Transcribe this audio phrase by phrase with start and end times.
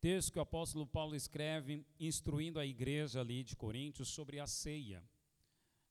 [0.00, 5.04] Texto que o apóstolo Paulo escreve, instruindo a igreja ali de Coríntios sobre a ceia.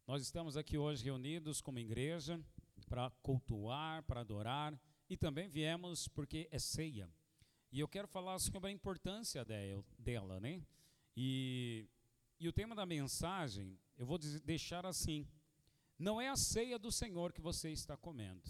[0.07, 2.43] Nós estamos aqui hoje reunidos como igreja
[2.87, 4.73] para cultuar, para adorar,
[5.07, 7.07] e também viemos porque é ceia.
[7.71, 9.45] E eu quero falar sobre a importância
[9.99, 10.59] dela, né?
[11.15, 11.87] E,
[12.39, 15.27] e o tema da mensagem, eu vou deixar assim:
[15.99, 18.41] não é a ceia do Senhor que você está comendo.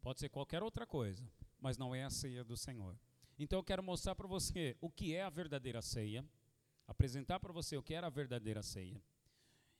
[0.00, 1.22] Pode ser qualquer outra coisa,
[1.60, 2.98] mas não é a ceia do Senhor.
[3.38, 6.24] Então eu quero mostrar para você o que é a verdadeira ceia,
[6.86, 9.02] apresentar para você o que era a verdadeira ceia.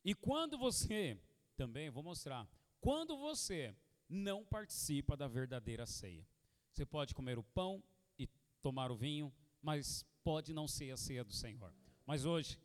[0.04, 1.18] E quando você,
[1.56, 2.48] também vou mostrar,
[2.80, 3.74] quando você
[4.08, 6.26] não participa da verdadeira ceia.
[6.72, 7.82] Você pode comer o pão
[8.18, 8.28] e
[8.62, 11.72] tomar o vinho, mas pode não ser a ceia do Senhor.
[12.06, 12.58] Mas hoje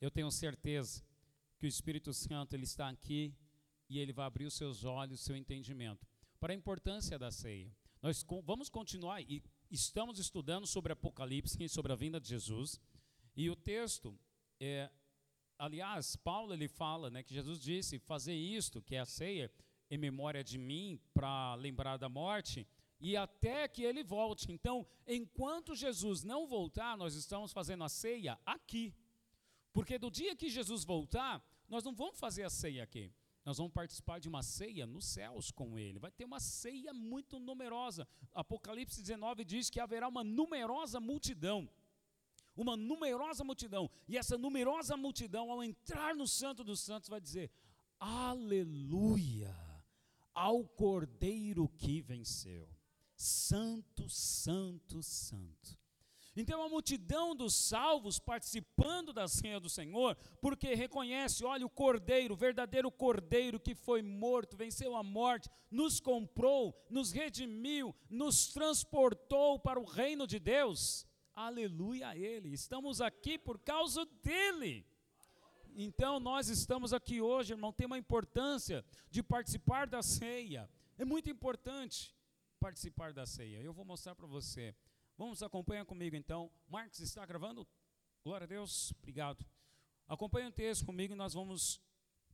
[0.00, 1.02] eu tenho certeza
[1.58, 3.34] que o Espírito Santo ele está aqui
[3.88, 6.06] e ele vai abrir os seus olhos, o seu entendimento
[6.38, 7.70] para a importância da ceia.
[8.02, 12.80] Nós vamos continuar e estamos estudando sobre Apocalipse e sobre a vinda de Jesus.
[13.34, 14.18] E o texto
[14.60, 14.90] é,
[15.58, 19.50] aliás, Paulo ele fala, né, que Jesus disse: "Fazer isto, que é a ceia,
[19.90, 22.66] em memória de mim, para lembrar da morte,
[22.98, 24.50] e até que ele volte".
[24.50, 28.94] Então, enquanto Jesus não voltar, nós estamos fazendo a ceia aqui.
[29.72, 33.12] Porque do dia que Jesus voltar, nós não vamos fazer a ceia aqui.
[33.46, 36.00] Nós vamos participar de uma ceia nos céus com ele.
[36.00, 38.06] Vai ter uma ceia muito numerosa.
[38.34, 41.70] Apocalipse 19 diz que haverá uma numerosa multidão.
[42.56, 43.88] Uma numerosa multidão.
[44.08, 47.48] E essa numerosa multidão, ao entrar no Santo dos Santos, vai dizer:
[48.00, 49.54] Aleluia
[50.34, 52.68] ao Cordeiro que venceu.
[53.14, 55.78] Santo, Santo, Santo.
[56.36, 62.34] Então a multidão dos salvos participando da ceia do Senhor, porque reconhece, olha, o Cordeiro,
[62.34, 69.58] o verdadeiro Cordeiro que foi morto, venceu a morte, nos comprou, nos redimiu, nos transportou
[69.58, 71.06] para o reino de Deus.
[71.34, 72.52] Aleluia a Ele.
[72.52, 74.86] Estamos aqui por causa dele.
[75.74, 80.68] Então nós estamos aqui hoje, irmão, tem uma importância de participar da ceia.
[80.98, 82.14] É muito importante
[82.60, 83.58] participar da ceia.
[83.62, 84.74] Eu vou mostrar para você.
[85.18, 86.50] Vamos acompanhar comigo então.
[86.68, 87.66] Marcos está gravando?
[88.22, 89.46] Glória a Deus, obrigado.
[90.06, 91.80] Acompanhe o texto comigo e nós vamos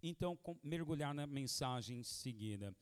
[0.03, 2.75] então mergulhar na mensagem em seguida.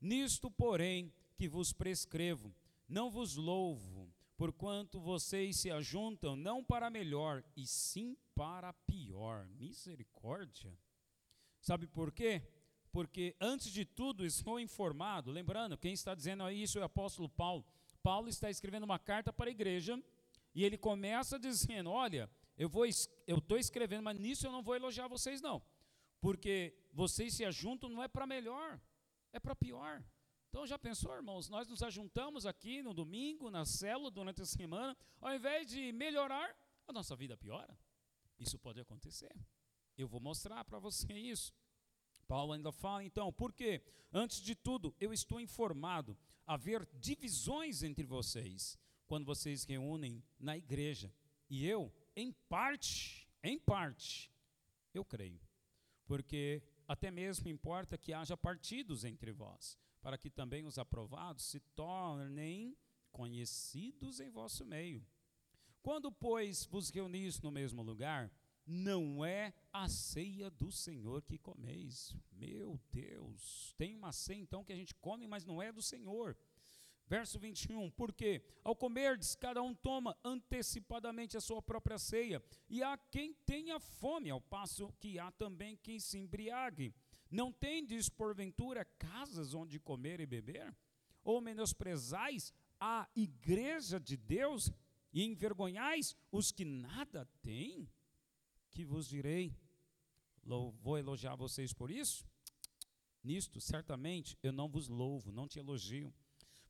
[0.00, 2.52] Nisto, porém, que vos prescrevo,
[2.88, 9.46] não vos louvo, porquanto vocês se ajuntam não para melhor, e sim para pior.
[9.50, 10.76] Misericórdia.
[11.60, 12.42] Sabe por quê?
[12.90, 17.64] Porque antes de tudo estou informado, lembrando, quem está dizendo isso é o apóstolo Paulo.
[18.04, 19.98] Paulo está escrevendo uma carta para a igreja
[20.54, 22.84] e ele começa dizendo: Olha, eu vou,
[23.26, 25.62] eu estou escrevendo, mas nisso eu não vou elogiar vocês não,
[26.20, 28.78] porque vocês se ajuntam não é para melhor,
[29.32, 30.04] é para pior.
[30.50, 31.48] Então já pensou, irmãos?
[31.48, 36.54] Nós nos ajuntamos aqui no domingo, na célula, durante a semana, ao invés de melhorar,
[36.86, 37.76] a nossa vida piora.
[38.38, 39.34] Isso pode acontecer.
[39.96, 41.54] Eu vou mostrar para você isso.
[42.24, 43.82] Paulo ainda fala, então, por quê?
[44.12, 51.12] Antes de tudo, eu estou informado haver divisões entre vocês quando vocês reúnem na igreja.
[51.48, 54.32] E eu, em parte, em parte,
[54.92, 55.40] eu creio.
[56.06, 61.60] Porque até mesmo importa que haja partidos entre vós, para que também os aprovados se
[61.60, 62.76] tornem
[63.10, 65.06] conhecidos em vosso meio.
[65.82, 68.30] Quando, pois, vos reunis no mesmo lugar,
[68.66, 72.14] não é a ceia do Senhor que comeis.
[72.32, 76.36] Meu Deus, tem uma ceia então que a gente come, mas não é do Senhor.
[77.06, 82.96] Verso 21, porque ao comerdes, cada um toma antecipadamente a sua própria ceia, e há
[82.96, 86.94] quem tenha fome, ao passo que há também quem se embriague.
[87.30, 90.74] Não tendes, porventura, casas onde comer e beber?
[91.22, 94.72] Ou menosprezais a igreja de Deus
[95.12, 97.88] e envergonhais os que nada têm?
[98.74, 99.56] Que vos direi?
[100.82, 102.26] Vou elogiar vocês por isso?
[103.22, 106.12] Nisto, certamente, eu não vos louvo, não te elogio,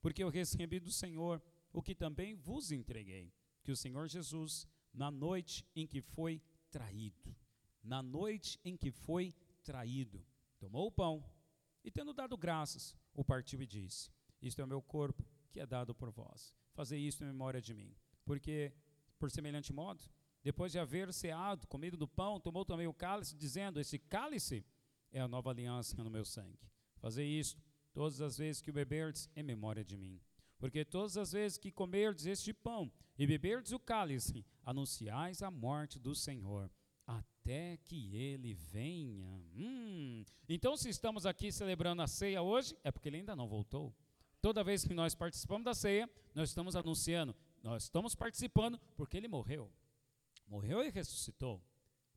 [0.00, 1.42] porque eu recebi do Senhor
[1.72, 3.32] o que também vos entreguei,
[3.64, 6.40] que o Senhor Jesus, na noite em que foi
[6.70, 7.34] traído,
[7.82, 9.34] na noite em que foi
[9.64, 10.24] traído,
[10.60, 11.24] tomou o pão
[11.82, 15.66] e, tendo dado graças, o partiu e disse: Isto é o meu corpo que é
[15.66, 16.54] dado por vós.
[16.74, 18.72] Fazei isto em memória de mim, porque,
[19.18, 20.04] por semelhante modo,
[20.44, 24.62] depois de haver ceado, comido do pão, tomou também o cálice, dizendo: Esse cálice
[25.10, 26.60] é a nova aliança no meu sangue.
[26.98, 27.62] Fazei isto
[27.94, 30.20] todas as vezes que o beberdes em memória de mim.
[30.58, 35.98] Porque todas as vezes que comerdes este pão e beberdes o cálice, anunciais a morte
[35.98, 36.70] do Senhor,
[37.06, 39.42] até que ele venha.
[39.54, 40.24] Hum.
[40.48, 43.94] Então, se estamos aqui celebrando a ceia hoje, é porque ele ainda não voltou.
[44.42, 49.28] Toda vez que nós participamos da ceia, nós estamos anunciando: nós estamos participando porque ele
[49.28, 49.70] morreu.
[50.46, 51.62] Morreu e ressuscitou.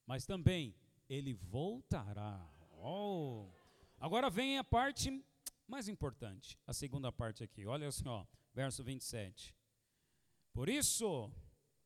[0.05, 0.75] Mas também
[1.09, 2.47] ele voltará.
[2.79, 3.49] Oh.
[3.99, 5.23] Agora vem a parte
[5.67, 7.65] mais importante, a segunda parte aqui.
[7.65, 9.55] Olha assim, ó, verso 27.
[10.53, 11.31] Por isso,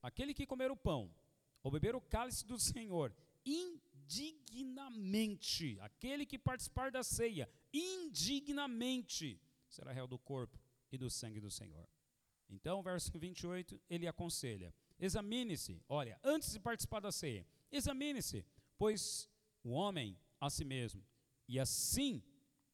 [0.02, 1.14] aquele que comer o pão
[1.64, 3.16] ou beber o cálice do Senhor
[3.46, 10.60] indignamente, aquele que participar da ceia indignamente, será réu do corpo
[10.92, 11.88] e do sangue do Senhor.
[12.50, 18.46] Então, verso 28, ele aconselha: examine-se, olha, antes de participar da ceia, examine-se,
[18.78, 19.28] pois
[19.64, 21.04] o homem a si mesmo,
[21.48, 22.24] e assim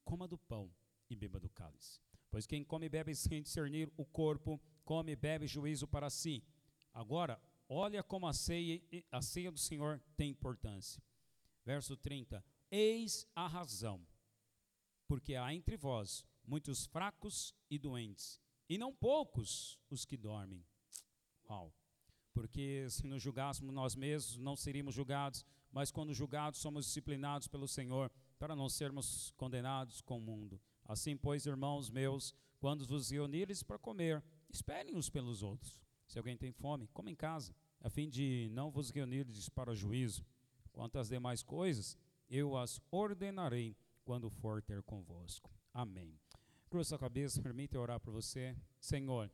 [0.04, 0.70] coma do pão
[1.10, 2.02] e beba do cálice.
[2.30, 6.44] Pois quem come e bebe sem discernir o corpo, come e bebe juízo para si.
[6.94, 8.82] Agora, olha como a ceia,
[9.12, 11.02] a ceia do Senhor tem importância.
[11.66, 14.06] Verso 30: Eis a razão,
[15.08, 20.66] porque há entre vós muitos fracos e doentes, e não poucos os que dormem.
[21.50, 21.74] Uau!
[22.38, 27.68] Porque se nos julgássemos nós mesmos, não seríamos julgados, mas quando julgados, somos disciplinados pelo
[27.68, 30.62] Senhor, para não sermos condenados com o mundo.
[30.86, 35.82] Assim, pois, irmãos meus, quando vos reunires para comer, esperem uns pelos outros.
[36.06, 40.24] Se alguém tem fome, coma em casa, a fim de não vos reunires para juízo.
[40.72, 41.98] Quanto às demais coisas,
[42.30, 43.76] eu as ordenarei
[44.06, 45.50] quando for ter convosco.
[45.74, 46.14] Amém.
[46.70, 48.56] Cruza a cabeça, permita orar por você.
[48.80, 49.32] Senhor,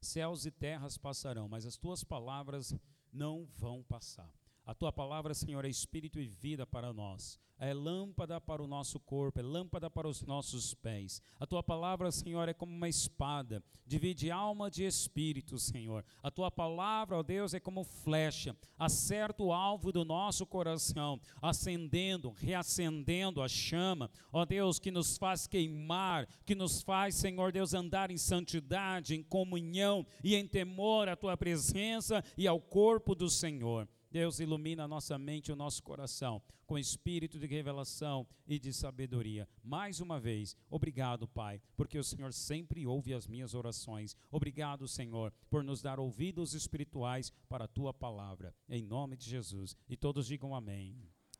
[0.00, 2.74] céus e terras passarão, mas as tuas palavras
[3.12, 4.39] não vão passar.
[4.70, 8.98] A tua palavra, Senhor, é espírito e vida para nós é lâmpada para o nosso
[8.98, 11.20] corpo, é lâmpada para os nossos pés.
[11.38, 16.02] A tua palavra, Senhor, é como uma espada, divide alma de espírito, Senhor.
[16.22, 22.30] A tua palavra, ó Deus, é como flecha, acerta o alvo do nosso coração, acendendo,
[22.30, 28.10] reacendendo a chama, ó Deus, que nos faz queimar, que nos faz, Senhor Deus, andar
[28.10, 33.86] em santidade, em comunhão e em temor à tua presença e ao corpo do Senhor.
[34.10, 38.72] Deus ilumina a nossa mente e o nosso coração com espírito de revelação e de
[38.72, 39.48] sabedoria.
[39.62, 44.16] Mais uma vez, obrigado, Pai, porque o Senhor sempre ouve as minhas orações.
[44.30, 48.54] Obrigado, Senhor, por nos dar ouvidos espirituais para a tua palavra.
[48.68, 49.76] Em nome de Jesus.
[49.88, 50.96] E todos digam amém.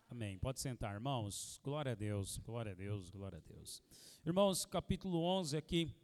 [0.08, 0.36] Amém.
[0.40, 1.60] Pode sentar, irmãos.
[1.62, 3.80] Glória a Deus, glória a Deus, glória a Deus.
[4.26, 5.94] Irmãos, capítulo 11 aqui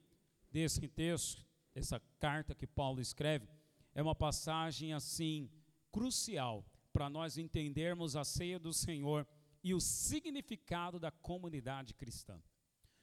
[0.53, 3.49] desse texto, essa carta que Paulo escreve,
[3.93, 5.51] é uma passagem assim
[5.93, 9.27] crucial para nós entendermos a ceia do Senhor
[9.63, 12.41] e o significado da comunidade cristã.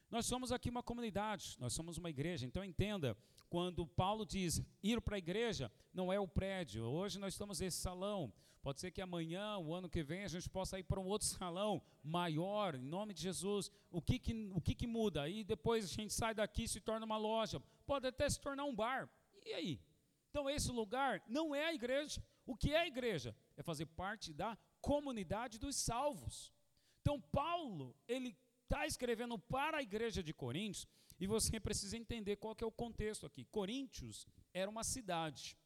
[0.09, 3.17] Nós somos aqui uma comunidade, nós somos uma igreja, então entenda,
[3.49, 7.77] quando Paulo diz ir para a igreja, não é o prédio, hoje nós estamos nesse
[7.77, 8.31] salão,
[8.61, 11.27] pode ser que amanhã, o ano que vem, a gente possa ir para um outro
[11.27, 15.27] salão maior, em nome de Jesus, o que que, o que, que muda?
[15.27, 18.65] E depois a gente sai daqui e se torna uma loja, pode até se tornar
[18.65, 19.09] um bar,
[19.43, 19.81] e aí?
[20.29, 23.35] Então esse lugar não é a igreja, o que é a igreja?
[23.55, 26.53] É fazer parte da comunidade dos salvos.
[27.01, 30.87] Então, Paulo, ele está escrevendo para a igreja de Coríntios,
[31.19, 33.45] e você precisa entender qual que é o contexto aqui.
[33.45, 35.57] Coríntios era uma cidade,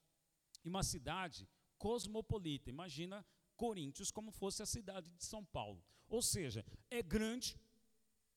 [0.64, 1.48] e uma cidade
[1.78, 2.70] cosmopolita.
[2.70, 3.26] Imagina
[3.56, 5.84] Coríntios como fosse a cidade de São Paulo.
[6.08, 7.60] Ou seja, é grande,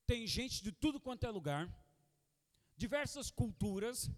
[0.07, 1.69] tem gente de tudo quanto é lugar,
[2.77, 4.11] diversas culturas,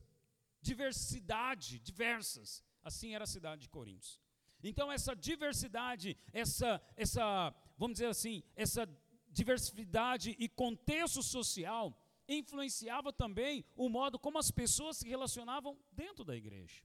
[0.61, 2.63] diversidade, diversas.
[2.83, 4.21] Assim era a cidade de Coríntios.
[4.63, 8.89] Então essa diversidade, essa essa, vamos dizer assim, essa
[9.29, 16.37] diversidade e contexto social influenciava também o modo como as pessoas se relacionavam dentro da
[16.37, 16.83] igreja.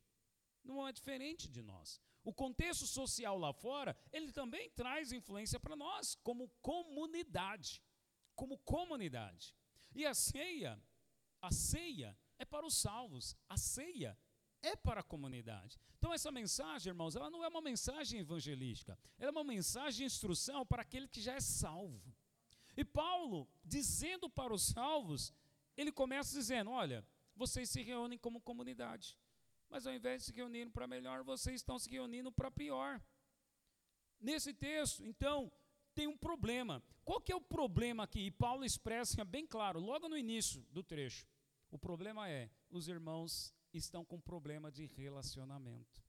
[0.64, 2.02] Não é diferente de nós.
[2.24, 7.82] O contexto social lá fora, ele também traz influência para nós como comunidade,
[8.36, 9.56] como comunidade.
[9.96, 10.82] E a ceia,
[11.42, 13.36] a ceia é para os salvos.
[13.48, 14.18] A ceia
[14.62, 15.78] é para a comunidade.
[15.98, 20.04] Então essa mensagem, irmãos, ela não é uma mensagem evangelística, ela é uma mensagem de
[20.06, 22.14] instrução para aquele que já é salvo.
[22.76, 25.34] E Paulo, dizendo para os salvos,
[25.76, 29.18] ele começa dizendo: olha, vocês se reúnem como comunidade,
[29.70, 33.02] mas ao invés de se reunirem para melhor, vocês estão se reunindo para pior.
[34.20, 35.52] Nesse texto, então,
[35.94, 36.84] tem um problema.
[37.04, 38.22] Qual que é o problema aqui?
[38.28, 41.28] E Paulo expressa bem claro, logo no início do trecho.
[41.72, 46.04] O problema é, os irmãos estão com problema de relacionamento.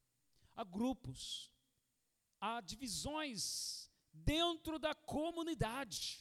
[0.55, 1.53] Há grupos,
[2.41, 6.21] há divisões dentro da comunidade.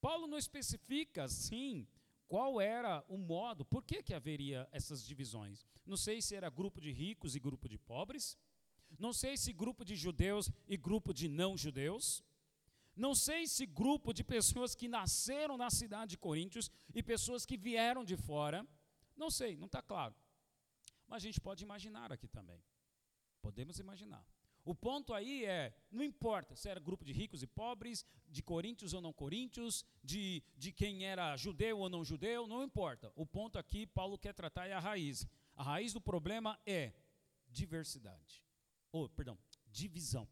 [0.00, 1.86] Paulo não especifica, sim,
[2.28, 5.64] qual era o modo, por que, que haveria essas divisões.
[5.84, 8.38] Não sei se era grupo de ricos e grupo de pobres,
[8.98, 12.22] não sei se grupo de judeus e grupo de não judeus,
[12.94, 17.56] não sei se grupo de pessoas que nasceram na cidade de Coríntios e pessoas que
[17.56, 18.66] vieram de fora,
[19.16, 20.14] não sei, não está claro.
[21.12, 22.64] Mas a gente pode imaginar aqui também.
[23.42, 24.26] Podemos imaginar.
[24.64, 28.94] O ponto aí é, não importa se era grupo de ricos e pobres, de coríntios
[28.94, 33.12] ou não coríntios, de, de quem era judeu ou não judeu, não importa.
[33.14, 35.26] O ponto aqui, Paulo quer tratar é a raiz.
[35.54, 36.94] A raiz do problema é
[37.46, 38.42] diversidade.
[38.90, 39.38] Ou, perdão,
[39.70, 40.26] divisão.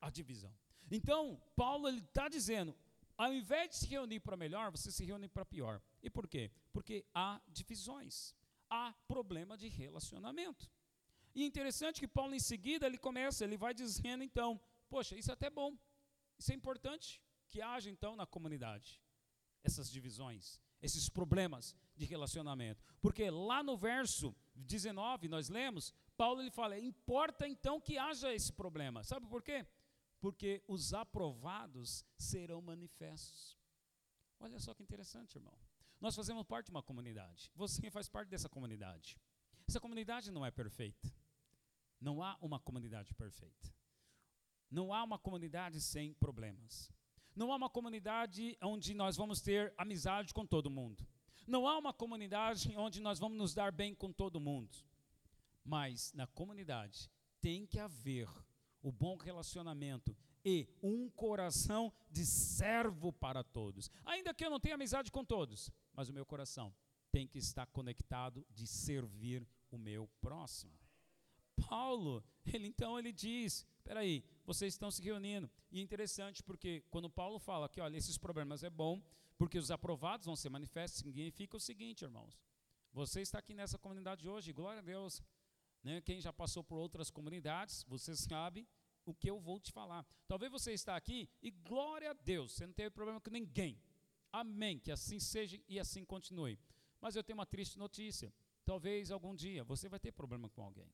[0.00, 0.54] A divisão.
[0.90, 2.74] Então, Paulo está dizendo,
[3.18, 5.78] ao invés de se reunir para melhor, você se reúne para pior.
[6.02, 6.50] E por quê?
[6.72, 8.34] Porque há divisões.
[8.70, 10.70] Há problema de relacionamento.
[11.34, 15.34] E interessante que Paulo, em seguida, ele começa, ele vai dizendo, então, poxa, isso é
[15.34, 15.76] até bom,
[16.38, 19.02] isso é importante, que haja, então, na comunidade,
[19.62, 22.82] essas divisões, esses problemas de relacionamento.
[23.00, 28.52] Porque lá no verso 19, nós lemos, Paulo ele fala, importa, então, que haja esse
[28.52, 29.02] problema.
[29.04, 29.66] Sabe por quê?
[30.20, 33.58] Porque os aprovados serão manifestos.
[34.38, 35.56] Olha só que interessante, irmão.
[36.00, 37.52] Nós fazemos parte de uma comunidade.
[37.54, 39.18] Você faz parte dessa comunidade.
[39.68, 41.12] Essa comunidade não é perfeita.
[42.00, 43.72] Não há uma comunidade perfeita.
[44.70, 46.90] Não há uma comunidade sem problemas.
[47.36, 51.06] Não há uma comunidade onde nós vamos ter amizade com todo mundo.
[51.46, 54.78] Não há uma comunidade onde nós vamos nos dar bem com todo mundo.
[55.64, 58.28] Mas na comunidade tem que haver
[58.82, 63.90] o bom relacionamento e um coração de servo para todos.
[64.04, 66.74] Ainda que eu não tenha amizade com todos, mas o meu coração
[67.12, 70.72] tem que estar conectado de servir o meu próximo.
[71.68, 75.50] Paulo, ele então ele diz, aí, vocês estão se reunindo.
[75.70, 79.02] E é interessante porque quando Paulo fala que, olha, esses problemas é bom,
[79.36, 82.40] porque os aprovados vão ser manifestos, significa o seguinte, irmãos.
[82.94, 85.22] Você está aqui nessa comunidade hoje, glória a Deus.
[85.84, 86.00] Né?
[86.00, 88.66] Quem já passou por outras comunidades, você sabe
[89.04, 90.06] o que eu vou te falar.
[90.26, 93.78] Talvez você está aqui e glória a Deus, você não teve problema com ninguém.
[94.32, 96.58] Amém, que assim seja e assim continue.
[97.00, 98.32] Mas eu tenho uma triste notícia.
[98.64, 100.92] Talvez algum dia você vai ter problema com alguém.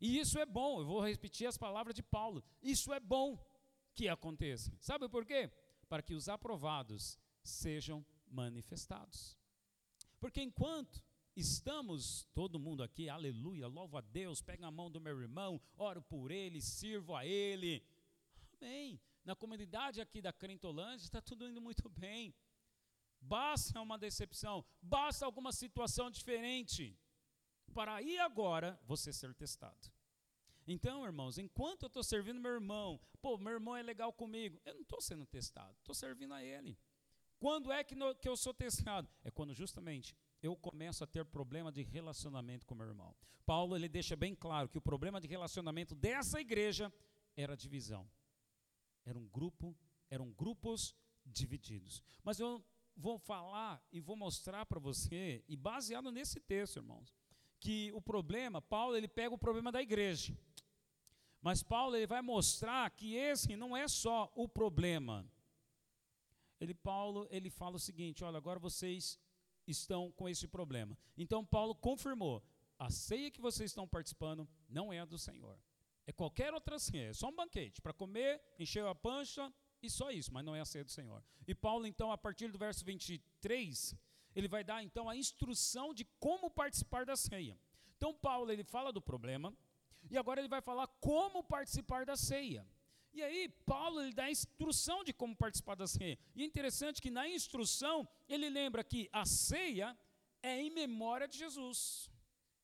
[0.00, 2.42] E isso é bom, eu vou repetir as palavras de Paulo.
[2.60, 3.38] Isso é bom
[3.94, 4.76] que aconteça.
[4.80, 5.50] Sabe por quê?
[5.88, 9.38] Para que os aprovados sejam manifestados.
[10.18, 11.02] Porque enquanto
[11.36, 16.02] estamos, todo mundo aqui, aleluia, louvo a Deus, pega a mão do meu irmão, oro
[16.02, 17.84] por ele, sirvo a ele.
[18.60, 19.00] Amém.
[19.24, 22.34] Na comunidade aqui da Crentolândia está tudo indo muito bem.
[23.20, 26.98] Basta uma decepção, basta alguma situação diferente
[27.72, 29.92] para aí agora você ser testado.
[30.66, 34.74] Então, irmãos, enquanto eu estou servindo meu irmão, pô, meu irmão é legal comigo, eu
[34.74, 36.78] não estou sendo testado, estou servindo a ele.
[37.38, 39.08] Quando é que, no, que eu sou testado?
[39.24, 43.16] É quando justamente eu começo a ter problema de relacionamento com meu irmão.
[43.44, 46.92] Paulo ele deixa bem claro que o problema de relacionamento dessa igreja
[47.36, 48.08] era divisão.
[49.04, 49.76] Era um grupo,
[50.10, 50.94] eram grupos
[51.24, 52.02] divididos.
[52.22, 52.64] Mas eu
[52.96, 57.14] vou falar e vou mostrar para você, e baseado nesse texto, irmãos,
[57.58, 60.36] que o problema, Paulo ele pega o problema da igreja.
[61.40, 65.26] Mas Paulo ele vai mostrar que esse não é só o problema.
[66.60, 69.18] Ele Paulo ele fala o seguinte, olha, agora vocês
[69.66, 70.96] estão com esse problema.
[71.16, 72.42] Então Paulo confirmou,
[72.78, 75.58] a ceia que vocês estão participando não é a do Senhor.
[76.06, 80.10] É qualquer outra ceia, é só um banquete para comer, encher a pancha e só
[80.10, 81.22] isso, mas não é a ceia do Senhor.
[81.46, 83.94] E Paulo então a partir do verso 23,
[84.34, 87.58] ele vai dar então a instrução de como participar da ceia.
[87.96, 89.54] Então Paulo ele fala do problema
[90.10, 92.66] e agora ele vai falar como participar da ceia.
[93.14, 96.18] E aí Paulo ele dá a instrução de como participar da ceia.
[96.34, 99.96] E é interessante que na instrução ele lembra que a ceia
[100.42, 102.10] é em memória de Jesus.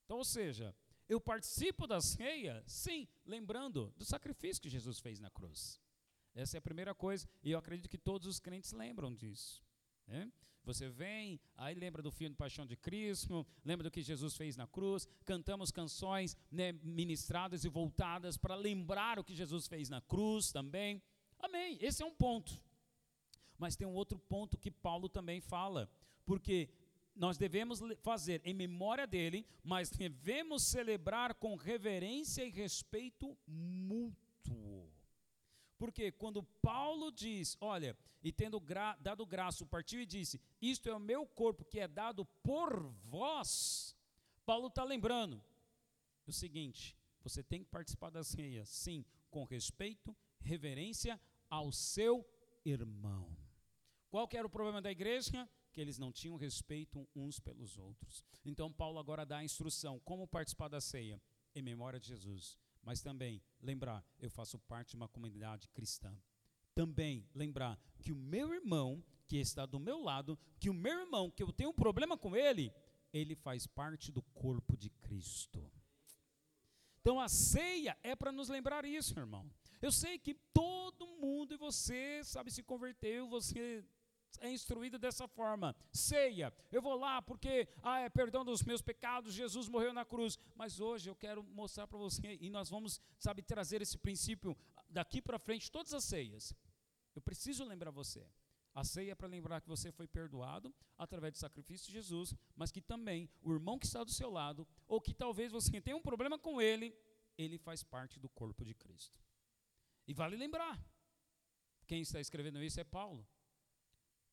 [0.05, 0.75] Então, ou seja,
[1.09, 5.81] eu participo da ceia, sim, lembrando do sacrifício que Jesus fez na cruz.
[6.35, 9.65] Essa é a primeira coisa, e eu acredito que todos os crentes lembram disso.
[10.07, 10.31] Né?
[10.65, 14.67] Você vem, aí lembra do filme Paixão de Cristo, lembra do que Jesus fez na
[14.67, 20.53] cruz, cantamos canções né, ministradas e voltadas para lembrar o que Jesus fez na cruz
[20.53, 21.03] também.
[21.39, 21.79] Amém.
[21.81, 22.53] Esse é um ponto.
[23.57, 25.91] Mas tem um outro ponto que Paulo também fala,
[26.27, 26.69] porque
[27.19, 34.89] nós devemos fazer em memória dele, mas devemos celebrar com reverência e respeito mútuo.
[35.77, 40.95] Porque quando Paulo diz, olha, e tendo gra dado graça, partiu e disse: Isto é
[40.95, 43.97] o meu corpo que é dado por vós.
[44.45, 45.43] Paulo está lembrando
[46.27, 52.27] o seguinte: você tem que participar da ceia, sim, com respeito, reverência ao seu
[52.65, 53.37] irmão.
[54.11, 55.49] Qual que era o problema da igreja?
[55.79, 58.25] Que eles não tinham respeito uns pelos outros.
[58.45, 61.23] Então, Paulo agora dá a instrução: como participar da ceia?
[61.55, 62.59] Em memória de Jesus
[62.89, 66.17] mas também lembrar, eu faço parte de uma comunidade cristã.
[66.75, 71.31] Também lembrar que o meu irmão, que está do meu lado, que o meu irmão,
[71.31, 72.73] que eu tenho um problema com ele,
[73.13, 75.71] ele faz parte do corpo de Cristo.
[77.01, 79.51] Então a ceia é para nos lembrar isso, irmão.
[79.83, 83.85] Eu sei que todo mundo e você sabe se converteu, você
[84.41, 85.75] é instruído dessa forma.
[85.93, 90.39] Ceia, eu vou lá porque ah, é perdão dos meus pecados, Jesus morreu na cruz.
[90.55, 94.57] Mas hoje eu quero mostrar para você e nós vamos, sabe, trazer esse princípio
[94.89, 96.55] daqui para frente todas as ceias.
[97.15, 98.27] Eu preciso lembrar você.
[98.75, 102.71] A ceia é para lembrar que você foi perdoado através do sacrifício de Jesus, mas
[102.71, 106.03] que também o irmão que está do seu lado, ou que talvez você tenha um
[106.03, 106.95] problema com ele,
[107.37, 109.19] ele faz parte do corpo de Cristo.
[110.07, 110.81] E vale lembrar,
[111.87, 113.27] quem está escrevendo isso é Paulo,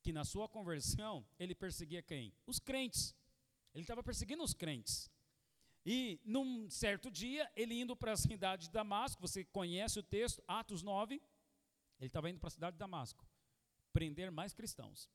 [0.05, 2.31] que na sua conversão ele perseguia quem?
[2.45, 3.15] Os crentes.
[3.73, 5.11] Ele estava perseguindo os crentes.
[5.83, 10.43] E num certo dia, ele indo para a cidade de Damasco, você conhece o texto,
[10.47, 11.15] Atos 9,
[11.99, 13.27] ele estava indo para a cidade de Damasco
[13.91, 15.09] prender mais cristãos.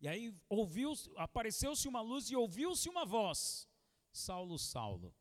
[0.00, 3.68] E aí ouviu, apareceu-se uma luz e ouviu-se uma voz:
[4.12, 5.12] Saulo, Saulo,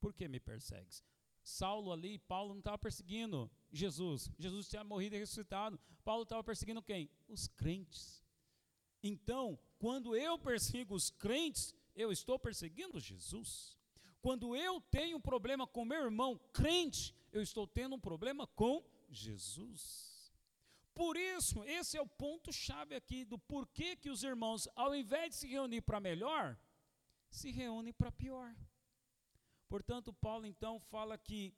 [0.00, 1.04] por que me persegues?
[1.42, 4.30] Saulo ali, Paulo não estava perseguindo Jesus.
[4.38, 5.78] Jesus tinha morrido e ressuscitado.
[6.02, 7.10] Paulo estava perseguindo quem?
[7.28, 8.24] Os crentes.
[9.02, 13.76] Então, quando eu persigo os crentes, eu estou perseguindo Jesus.
[14.20, 18.84] Quando eu tenho um problema com meu irmão crente, eu estou tendo um problema com
[19.08, 20.32] Jesus.
[20.94, 25.36] Por isso, esse é o ponto-chave aqui do porquê que os irmãos, ao invés de
[25.36, 26.58] se reunir para melhor,
[27.30, 28.54] se reúnem para pior.
[29.68, 31.54] Portanto, Paulo então fala que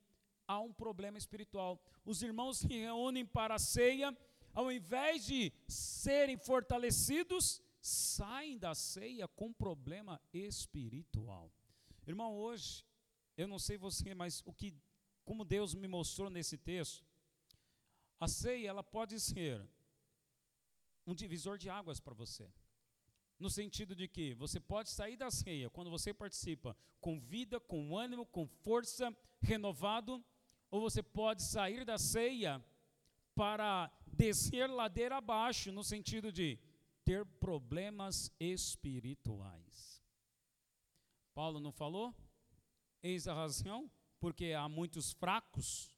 [0.47, 1.83] há um problema espiritual.
[2.05, 4.17] Os irmãos se reúnem para a ceia,
[4.53, 11.53] ao invés de serem fortalecidos, saem da ceia com problema espiritual.
[12.07, 12.85] Irmão, hoje,
[13.37, 14.75] eu não sei você, mas o que,
[15.25, 17.05] como Deus me mostrou nesse texto,
[18.21, 19.67] a ceia ela pode ser
[21.07, 22.49] um divisor de águas para você.
[23.39, 27.99] No sentido de que você pode sair da ceia quando você participa com vida, com
[27.99, 30.25] ânimo, com força, renovado,
[30.71, 32.65] ou você pode sair da ceia
[33.35, 36.59] para descer ladeira abaixo, no sentido de
[37.05, 40.03] ter problemas espirituais.
[41.35, 42.15] Paulo não falou?
[43.03, 43.91] Eis a razão,
[44.21, 45.95] porque há muitos fracos,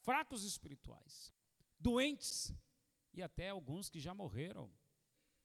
[0.00, 1.32] fracos espirituais
[1.80, 2.54] doentes
[3.14, 4.70] e até alguns que já morreram.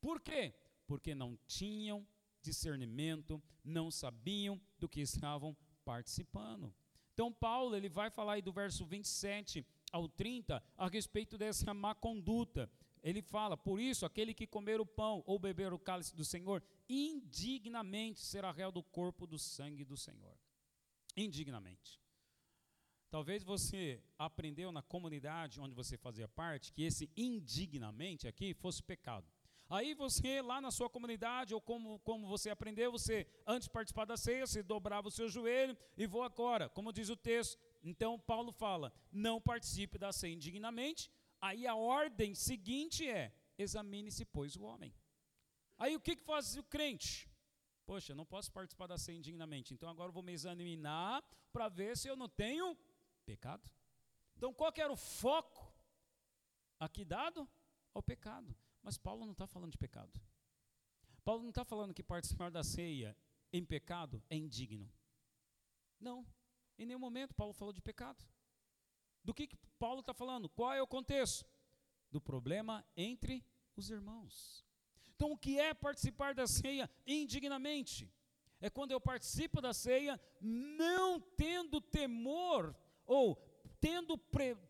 [0.02, 0.54] Por quê?
[0.86, 2.06] Porque não tinham
[2.41, 6.76] discernimento, não sabiam do que estavam participando.
[7.13, 11.93] Então Paulo, ele vai falar aí do verso 27 ao 30 a respeito dessa má
[11.95, 12.69] conduta.
[13.04, 16.63] Ele fala: "Por isso aquele que comer o pão ou beber o cálice do Senhor
[16.89, 20.38] indignamente será réu do corpo do sangue do Senhor."
[21.15, 22.00] Indignamente.
[23.10, 29.26] Talvez você aprendeu na comunidade onde você fazia parte que esse indignamente aqui fosse pecado.
[29.69, 34.06] Aí você, lá na sua comunidade, ou como, como você aprendeu, você, antes de participar
[34.06, 37.58] da ceia, você dobrava o seu joelho e vou agora, como diz o texto.
[37.86, 41.10] Então, Paulo fala: não participe da ceia indignamente.
[41.39, 44.93] Aí a ordem seguinte é: examine-se, pois, o homem.
[45.78, 47.30] Aí o que, que faz o crente?
[47.86, 51.95] Poxa, não posso participar da ceia indignamente, então agora eu vou me examinar para ver
[51.95, 52.76] se eu não tenho
[53.26, 53.67] Pecado.
[54.38, 55.74] Então, qual que era o foco
[56.80, 57.48] aqui dado?
[57.93, 58.56] Ao pecado.
[58.84, 60.21] Mas Paulo não está falando de pecado.
[61.24, 63.17] Paulo não está falando que participar da ceia
[63.52, 64.91] em pecado é indigno.
[66.00, 66.26] Não.
[66.77, 68.23] Em nenhum momento Paulo falou de pecado.
[69.23, 70.49] Do que, que Paulo está falando?
[70.49, 71.45] Qual é o contexto?
[72.11, 73.43] Do problema entre
[73.75, 74.65] os irmãos.
[75.15, 78.11] Então, o que é participar da ceia indignamente?
[78.59, 83.35] É quando eu participo da ceia não tendo temor ou
[83.79, 84.17] tendo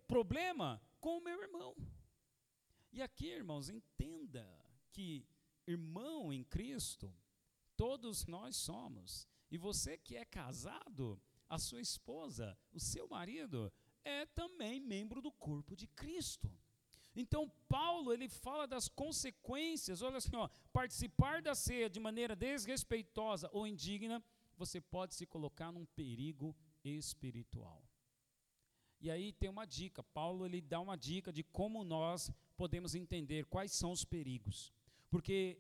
[0.08, 1.76] problema com o meu irmão.
[2.92, 4.48] E aqui, irmãos, entenda
[4.92, 5.28] que
[5.68, 7.14] irmão em Cristo,
[7.76, 9.28] todos nós somos.
[9.52, 13.72] E você que é casado, a sua esposa, o seu marido,
[14.04, 16.52] é também membro do corpo de Cristo.
[17.16, 23.50] Então, Paulo, ele fala das consequências, olha assim, ó, participar da ceia de maneira desrespeitosa
[23.54, 24.24] ou indigna,
[24.58, 27.82] você pode se colocar num perigo espiritual.
[29.00, 33.46] E aí tem uma dica, Paulo ele dá uma dica de como nós podemos entender
[33.46, 34.74] quais são os perigos.
[35.10, 35.58] Porque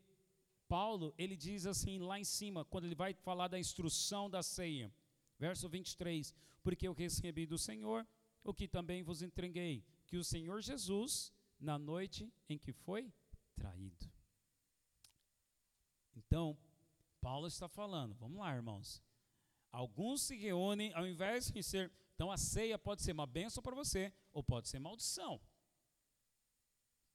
[0.67, 4.91] Paulo, ele diz assim lá em cima, quando ele vai falar da instrução da ceia,
[5.37, 8.07] verso 23, porque eu recebi do Senhor
[8.43, 13.11] o que também vos entreguei, que o Senhor Jesus, na noite em que foi
[13.55, 14.11] traído.
[16.15, 16.57] Então,
[17.19, 19.03] Paulo está falando, vamos lá, irmãos.
[19.71, 23.75] Alguns se reúnem, ao invés de ser então a ceia pode ser uma bênção para
[23.75, 25.39] você ou pode ser maldição.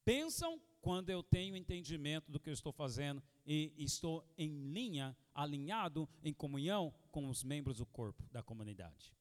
[0.05, 6.09] Bênção quando eu tenho entendimento do que eu estou fazendo e estou em linha alinhado
[6.23, 9.15] em comunhão com os membros do corpo da comunidade.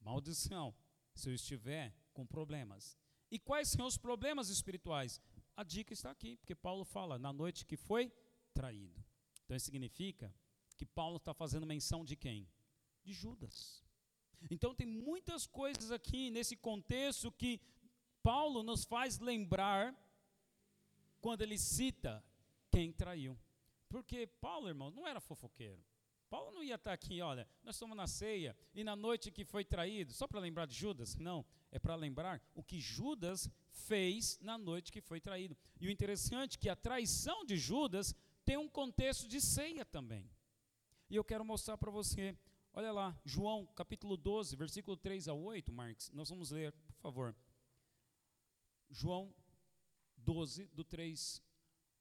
[0.00, 0.74] Maldição,
[1.14, 2.96] se eu estiver com problemas.
[3.30, 5.20] E quais são os problemas espirituais?
[5.56, 8.12] A dica está aqui, porque Paulo fala na noite que foi
[8.54, 9.04] traído.
[9.44, 10.32] Então isso significa
[10.76, 12.48] que Paulo está fazendo menção de quem?
[13.02, 13.84] De Judas.
[14.50, 17.60] Então tem muitas coisas aqui nesse contexto que
[18.22, 19.94] Paulo nos faz lembrar
[21.20, 22.24] quando ele cita
[22.70, 23.36] quem traiu.
[23.88, 25.82] Porque Paulo, irmão, não era fofoqueiro.
[26.28, 29.64] Paulo não ia estar aqui, olha, nós estamos na ceia e na noite que foi
[29.64, 31.16] traído, só para lembrar de Judas?
[31.16, 35.56] Não, é para lembrar o que Judas fez na noite que foi traído.
[35.80, 40.30] E o interessante é que a traição de Judas tem um contexto de ceia também.
[41.08, 42.36] E eu quero mostrar para você,
[42.74, 47.36] olha lá, João capítulo 12, versículo 3 a 8, Marx, nós vamos ler, por favor.
[48.90, 49.34] João
[50.18, 51.42] 12, do 3.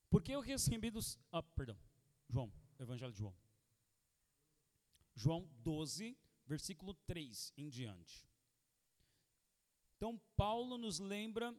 [0.09, 1.19] Porque eu recebi dos.
[1.31, 1.77] Ah, perdão.
[2.29, 3.35] João, Evangelho de João.
[5.15, 8.27] João 12, versículo 3 em diante.
[9.95, 11.55] Então, Paulo nos lembra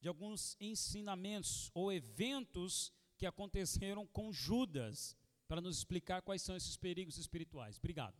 [0.00, 5.16] de alguns ensinamentos ou eventos que aconteceram com Judas,
[5.48, 7.78] para nos explicar quais são esses perigos espirituais.
[7.78, 8.14] Obrigado.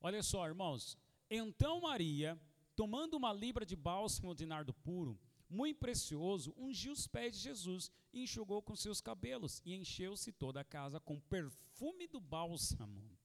[0.00, 0.96] Olha só, irmãos.
[1.28, 2.40] Então Maria,
[2.74, 7.90] tomando uma libra de bálsamo de nardo puro, muito precioso, ungiu os pés de Jesus
[8.12, 13.18] e enxugou com seus cabelos, e encheu-se toda a casa com perfume do bálsamo.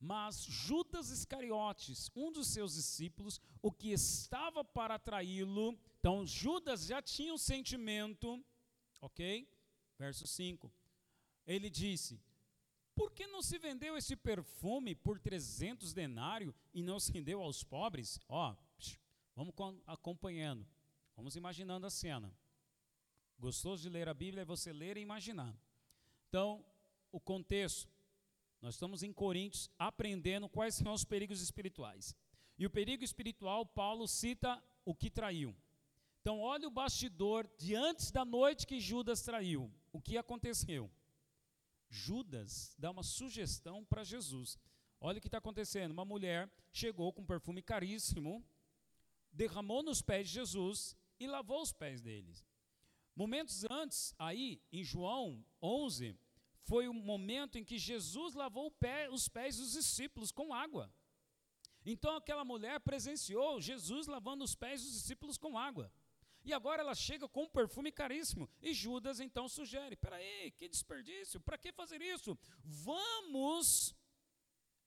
[0.00, 7.02] Mas Judas Iscariotes, um dos seus discípulos, o que estava para traí-lo, então Judas já
[7.02, 8.44] tinha um sentimento,
[9.00, 9.48] ok?
[9.98, 10.72] Verso 5.
[11.44, 12.20] Ele disse:
[12.94, 17.64] Por que não se vendeu esse perfume por 300 denários e não se rendeu aos
[17.64, 18.20] pobres?
[18.28, 18.54] Ó,
[19.34, 20.64] vamos acompanhando,
[21.18, 22.32] vamos imaginando a cena.
[23.40, 25.52] Gostoso de ler a Bíblia é você ler e imaginar.
[26.28, 26.64] Então,
[27.10, 27.92] o contexto
[28.62, 32.16] nós estamos em Coríntios aprendendo quais são os perigos espirituais.
[32.56, 35.56] E o perigo espiritual, Paulo cita o que traiu.
[36.20, 39.72] Então, olha o bastidor de antes da noite que Judas traiu.
[39.92, 40.88] O que aconteceu?
[41.90, 44.56] Judas dá uma sugestão para Jesus.
[45.00, 45.90] Olha o que está acontecendo.
[45.90, 48.44] Uma mulher chegou com um perfume caríssimo,
[49.32, 52.44] derramou nos pés de Jesus e lavou os pés deles.
[53.14, 56.18] Momentos antes, aí, em João 11,
[56.62, 60.92] foi o momento em que Jesus lavou pé, os pés dos discípulos com água.
[61.84, 65.90] Então aquela mulher presenciou Jesus lavando os pés dos discípulos com água.
[66.44, 68.48] E agora ela chega com um perfume caríssimo.
[68.60, 72.38] E Judas então sugere: peraí, que desperdício, para que fazer isso?
[72.62, 73.94] Vamos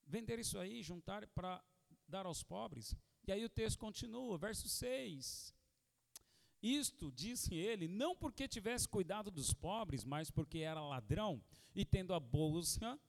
[0.06, 1.63] vender isso aí, juntar para
[2.08, 2.96] dar aos pobres.
[3.28, 5.54] E aí o texto continua, verso 6.
[6.62, 11.41] Isto, disse ele, não porque tivesse cuidado dos pobres, mas porque era ladrão
[11.74, 13.00] e tendo a bolsa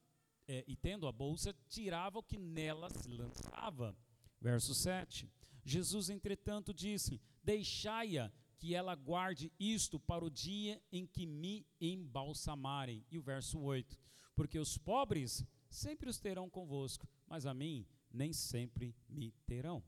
[0.49, 3.97] é, e tendo a bolsa tirava o que nela se lançava.
[4.41, 5.31] Verso 7.
[5.65, 13.05] Jesus, entretanto, disse: Deixai-a que ela guarde isto para o dia em que me embalsamarem.
[13.11, 13.99] E o verso 8:
[14.35, 19.83] Porque os pobres sempre os terão convosco, mas a mim nem sempre me terão.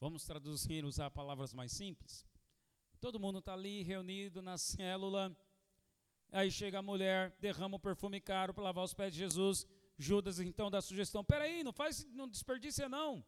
[0.00, 2.26] Vamos traduzir, usar palavras mais simples?
[3.00, 5.36] Todo mundo está ali reunido na célula.
[6.32, 9.66] Aí chega a mulher, derrama o perfume caro para lavar os pés de Jesus.
[9.98, 13.24] Judas então dá a sugestão: peraí, não faz, não desperdiça não.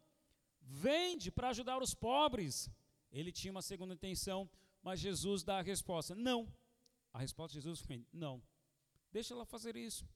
[0.61, 2.71] Vende para ajudar os pobres.
[3.11, 4.51] Ele tinha uma segunda intenção,
[4.83, 6.53] mas Jesus dá a resposta: não.
[7.13, 8.43] A resposta de Jesus foi: não.
[9.11, 10.07] Deixa ela fazer isso.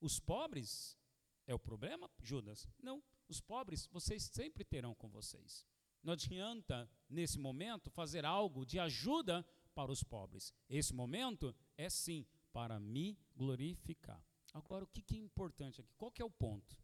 [0.00, 0.98] Os pobres
[1.46, 2.66] é o problema, Judas?
[2.82, 3.02] Não.
[3.28, 5.64] Os pobres vocês sempre terão com vocês.
[6.02, 10.52] Não adianta, nesse momento, fazer algo de ajuda para os pobres.
[10.68, 14.24] Esse momento é sim para me glorificar.
[14.52, 15.92] Agora, o que, é importante aqui?
[15.96, 16.76] Qual é o ponto?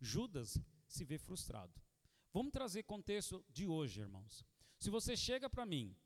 [0.00, 1.72] Judas se vê frustrado.
[2.32, 4.44] Vamos trazer contexto de hoje, irmãos.
[4.78, 5.96] Se você chega para mim,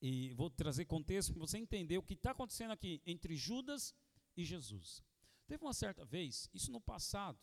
[0.00, 3.94] e vou trazer contexto para você entender o que está acontecendo aqui entre Judas
[4.36, 5.00] e Jesus.
[5.46, 7.38] Teve uma certa vez, isso no passado,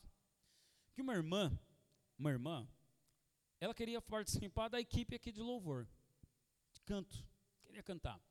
[0.94, 1.58] que uma irmã,
[2.18, 2.68] uma irmã,
[3.60, 5.88] ela queria participar da equipe aqui de louvor,
[6.74, 7.26] de canto,
[7.64, 8.22] queria cantar.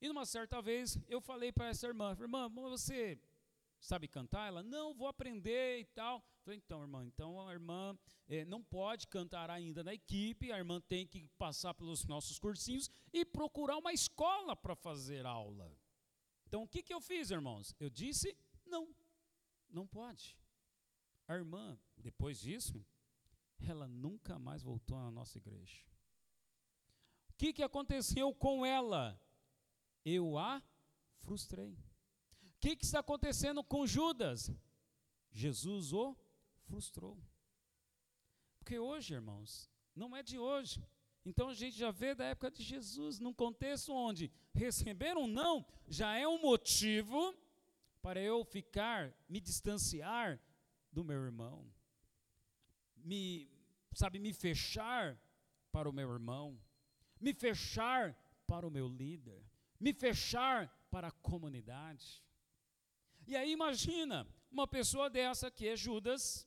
[0.00, 3.20] E numa certa vez eu falei para essa irmã, irmã, você
[3.80, 4.48] sabe cantar?
[4.48, 6.24] Ela, não, vou aprender e tal.
[6.42, 7.96] Falei, então, irmã, então a irmã
[8.28, 12.90] é, não pode cantar ainda na equipe, a irmã tem que passar pelos nossos cursinhos
[13.12, 15.70] e procurar uma escola para fazer aula.
[16.46, 17.74] Então, o que, que eu fiz, irmãos?
[17.78, 18.88] Eu disse, não,
[19.68, 20.36] não pode.
[21.26, 22.84] A irmã, depois disso,
[23.66, 25.82] ela nunca mais voltou na nossa igreja.
[27.30, 29.20] O que, que aconteceu com ela?
[30.04, 30.62] Eu a
[31.20, 31.78] frustrei.
[32.42, 34.50] O que, que está acontecendo com Judas?
[35.30, 36.16] Jesus o
[36.64, 37.18] frustrou.
[38.58, 40.86] Porque hoje, irmãos, não é de hoje.
[41.24, 45.64] Então a gente já vê da época de Jesus, num contexto onde receber um não
[45.86, 47.34] já é um motivo
[48.00, 50.40] para eu ficar, me distanciar
[50.90, 51.70] do meu irmão,
[53.08, 53.50] me,
[53.94, 55.18] sabe, me fechar
[55.72, 56.60] para o meu irmão,
[57.18, 58.14] me fechar
[58.46, 59.42] para o meu líder,
[59.80, 62.22] me fechar para a comunidade.
[63.26, 66.46] E aí imagina, uma pessoa dessa que é Judas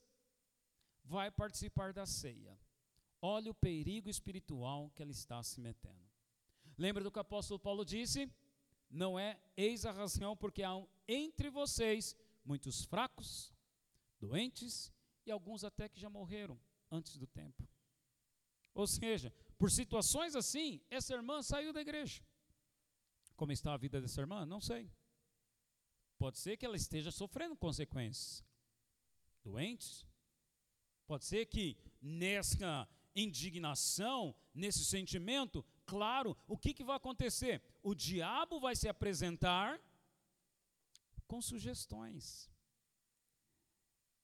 [1.03, 2.57] vai participar da ceia.
[3.19, 6.09] Olha o perigo espiritual que ela está se metendo.
[6.77, 8.31] Lembra do que o apóstolo Paulo disse?
[8.89, 10.73] Não é eis a razão porque há
[11.07, 13.53] entre vocês muitos fracos,
[14.19, 14.91] doentes
[15.25, 17.67] e alguns até que já morreram antes do tempo.
[18.73, 22.23] Ou seja, por situações assim, essa irmã saiu da igreja.
[23.35, 24.45] Como está a vida dessa irmã?
[24.45, 24.91] Não sei.
[26.17, 28.43] Pode ser que ela esteja sofrendo consequências.
[29.43, 30.05] Doentes.
[31.07, 37.61] Pode ser que nessa indignação, nesse sentimento, claro, o que, que vai acontecer?
[37.81, 39.81] O diabo vai se apresentar
[41.27, 42.50] com sugestões.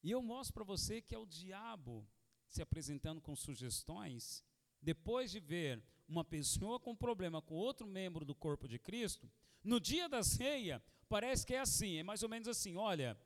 [0.08, 2.08] E eu mostro para você que é o diabo
[2.48, 4.42] se apresentando com sugestões,
[4.82, 9.30] depois de ver uma pessoa com problema com outro membro do corpo de Cristo,
[9.62, 13.20] no dia da ceia, parece que é assim, é mais ou menos assim: olha,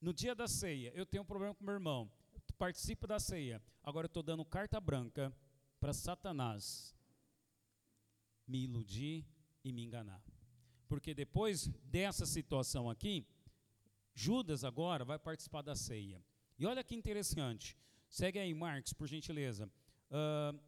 [0.00, 2.10] no dia da ceia, eu tenho um problema com meu irmão,
[2.56, 5.30] participo da ceia, agora eu estou dando carta branca
[5.78, 6.96] para Satanás
[8.46, 9.26] me iludir
[9.62, 10.24] e me enganar.
[10.88, 13.26] Porque depois dessa situação aqui,
[14.14, 16.24] Judas agora vai participar da ceia.
[16.58, 17.76] E olha que interessante.
[18.08, 19.68] Segue aí, Marcos, por gentileza.
[20.08, 20.58] Uh,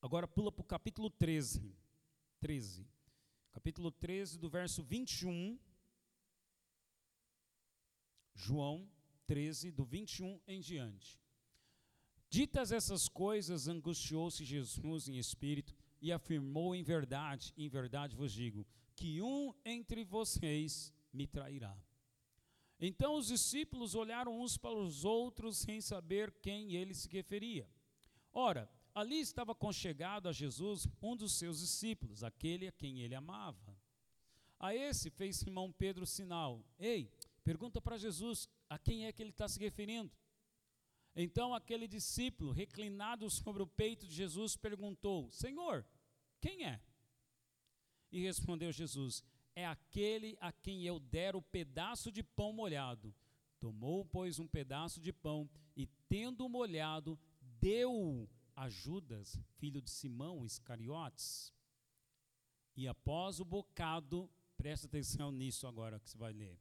[0.00, 1.76] agora pula para o capítulo 13.
[2.40, 2.88] 13.
[3.52, 5.58] Capítulo 13, do verso 21.
[8.34, 8.88] João
[9.26, 11.20] 13, do 21 em diante.
[12.28, 18.66] Ditas essas coisas, angustiou-se Jesus em espírito e afirmou em verdade, em verdade vos digo,
[18.94, 21.76] que um entre vocês me trairá.
[22.78, 27.68] Então os discípulos olharam uns para os outros sem saber quem ele se referia.
[28.32, 33.76] Ora, ali estava conchegado a Jesus um dos seus discípulos, aquele a quem ele amava.
[34.58, 37.10] A esse fez Simão Pedro sinal: Ei,
[37.42, 40.12] pergunta para Jesus a quem é que ele está se referindo.
[41.14, 45.86] Então aquele discípulo, reclinado sobre o peito de Jesus, perguntou: Senhor,
[46.40, 46.80] quem é?
[48.12, 49.24] E respondeu Jesus:
[49.56, 53.12] É aquele a quem eu der o pedaço de pão molhado.
[53.58, 60.44] Tomou, pois, um pedaço de pão e, tendo molhado, deu a Judas, filho de Simão
[60.44, 61.54] Iscariotes.
[62.76, 66.60] E após o bocado, presta atenção nisso agora que você vai ler.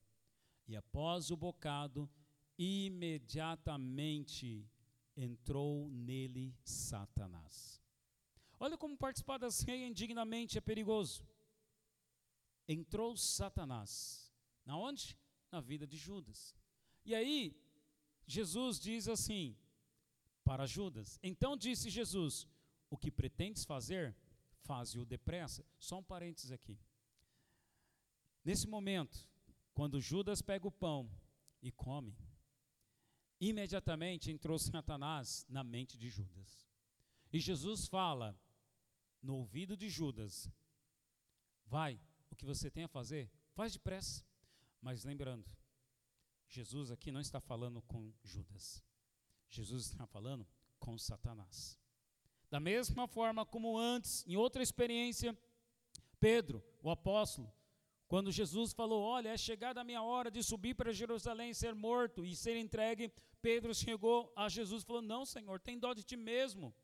[0.65, 2.10] E após o bocado,
[2.58, 4.65] imediatamente
[5.17, 7.81] entrou nele Satanás.
[8.58, 11.21] Olha como participar da ceia indignamente é perigoso.
[12.67, 14.34] Entrou Satanás.
[14.65, 15.17] Na onde?
[15.51, 16.56] Na vida de Judas.
[17.06, 17.56] E aí,
[18.25, 19.56] Jesus diz assim
[20.43, 22.47] para Judas: Então disse Jesus:
[22.89, 24.15] O que pretendes fazer,
[24.63, 25.65] faze-o depressa.
[25.78, 26.80] Só um parênteses aqui.
[28.43, 29.28] Nesse momento,
[29.73, 31.10] quando Judas pega o pão
[31.62, 32.17] e come,
[33.39, 36.65] imediatamente entrou Satanás na mente de Judas.
[37.32, 38.39] E Jesus fala
[39.21, 40.49] no ouvido de Judas:
[41.65, 41.99] Vai,
[42.35, 44.23] o que você tem a fazer, faz depressa.
[44.81, 45.45] Mas lembrando,
[46.49, 48.83] Jesus aqui não está falando com Judas.
[49.49, 50.45] Jesus está falando
[50.77, 51.79] com Satanás.
[52.49, 55.35] Da mesma forma como antes, em outra experiência,
[56.19, 57.51] Pedro, o apóstolo,
[58.07, 62.25] quando Jesus falou: Olha, é chegada a minha hora de subir para Jerusalém, ser morto
[62.25, 66.17] e ser entregue, Pedro chegou a Jesus e falou: Não, Senhor, tem dó de ti
[66.17, 66.75] mesmo.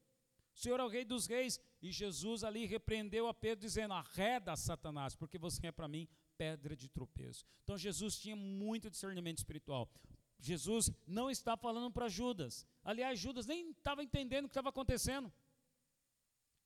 [0.56, 1.60] O Senhor é o Rei dos Reis.
[1.82, 6.76] E Jesus ali repreendeu a Pedro, dizendo: Arreda, Satanás, porque você é para mim pedra
[6.76, 7.46] de tropeço.
[7.64, 9.92] Então Jesus tinha muito discernimento espiritual.
[10.40, 12.66] Jesus não está falando para Judas.
[12.84, 15.32] Aliás, Judas nem estava entendendo o que estava acontecendo.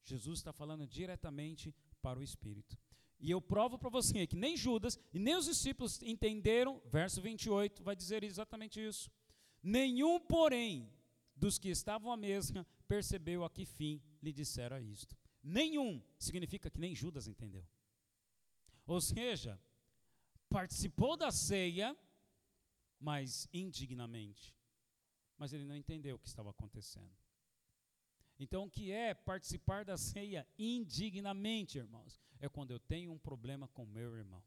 [0.03, 2.77] Jesus está falando diretamente para o Espírito.
[3.19, 7.83] E eu provo para você que nem Judas e nem os discípulos entenderam, verso 28
[7.83, 9.09] vai dizer exatamente isso.
[9.63, 10.89] Nenhum, porém,
[11.35, 15.15] dos que estavam à mesa percebeu a que fim lhe dissera isto.
[15.41, 17.65] Nenhum significa que nem Judas entendeu.
[18.87, 19.59] Ou seja,
[20.49, 21.95] participou da ceia,
[22.99, 24.55] mas indignamente.
[25.37, 27.15] Mas ele não entendeu o que estava acontecendo.
[28.37, 32.19] Então, o que é participar da ceia indignamente, irmãos?
[32.39, 34.43] É quando eu tenho um problema com meu irmão.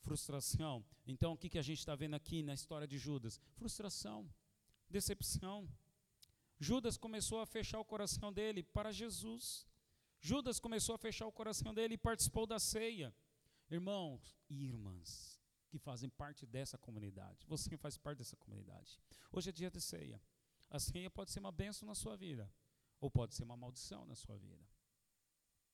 [0.00, 0.84] Frustração.
[1.06, 3.40] Então, o que, que a gente está vendo aqui na história de Judas?
[3.54, 4.28] Frustração,
[4.88, 5.68] decepção.
[6.62, 9.66] Judas começou a fechar o coração dele para Jesus.
[10.20, 13.12] Judas começou a fechar o coração dele e participou da ceia.
[13.68, 19.00] Irmãos e irmãs que fazem parte dessa comunidade, você faz parte dessa comunidade.
[19.32, 20.22] Hoje é dia de ceia.
[20.70, 22.48] A ceia pode ser uma bênção na sua vida,
[23.00, 24.64] ou pode ser uma maldição na sua vida.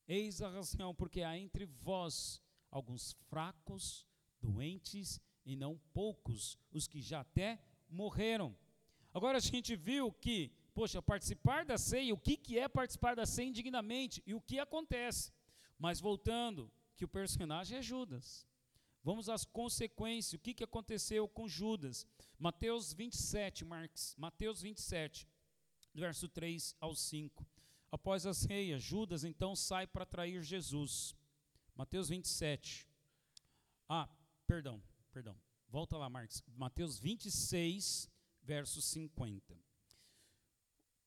[0.07, 4.07] Eis a razão, porque há entre vós alguns fracos,
[4.41, 8.57] doentes e não poucos, os que já até morreram.
[9.13, 13.27] Agora a gente viu que, poxa, participar da ceia, o que, que é participar da
[13.27, 15.33] ceia indignamente e o que acontece.
[15.77, 18.47] Mas voltando, que o personagem é Judas.
[19.03, 22.07] Vamos às consequências, o que, que aconteceu com Judas.
[22.39, 25.29] Mateus 27, Marcos, Mateus 27,
[25.93, 27.45] verso 3 ao 5.
[27.91, 31.13] Após a ceia, Judas então sai para trair Jesus.
[31.75, 32.89] Mateus 27.
[33.89, 34.09] Ah,
[34.47, 34.81] perdão,
[35.13, 35.37] perdão.
[35.69, 36.41] Volta lá, Marcos.
[36.55, 38.09] Mateus 26,
[38.45, 39.68] verso 50.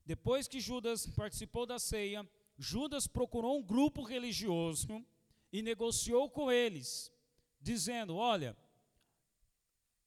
[0.05, 5.05] Depois que Judas participou da ceia, Judas procurou um grupo religioso
[5.51, 7.11] e negociou com eles,
[7.59, 8.57] dizendo: Olha,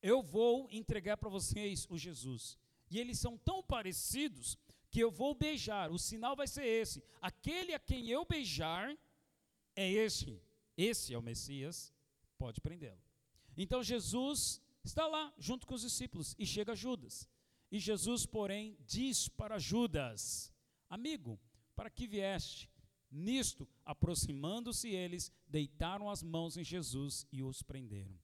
[0.03, 2.59] eu vou entregar para vocês o Jesus.
[2.91, 4.59] E eles são tão parecidos
[4.91, 5.91] que eu vou beijar.
[5.91, 8.97] O sinal vai ser esse: aquele a quem eu beijar
[9.75, 10.41] é este.
[10.77, 11.93] Esse é o Messias,
[12.37, 13.01] pode prendê-lo.
[13.57, 17.29] Então Jesus está lá junto com os discípulos e chega Judas.
[17.71, 20.53] E Jesus, porém, diz para Judas:
[20.89, 21.41] Amigo,
[21.75, 22.71] para que vieste?
[23.11, 28.19] Nisto, aproximando-se eles, deitaram as mãos em Jesus e os prenderam.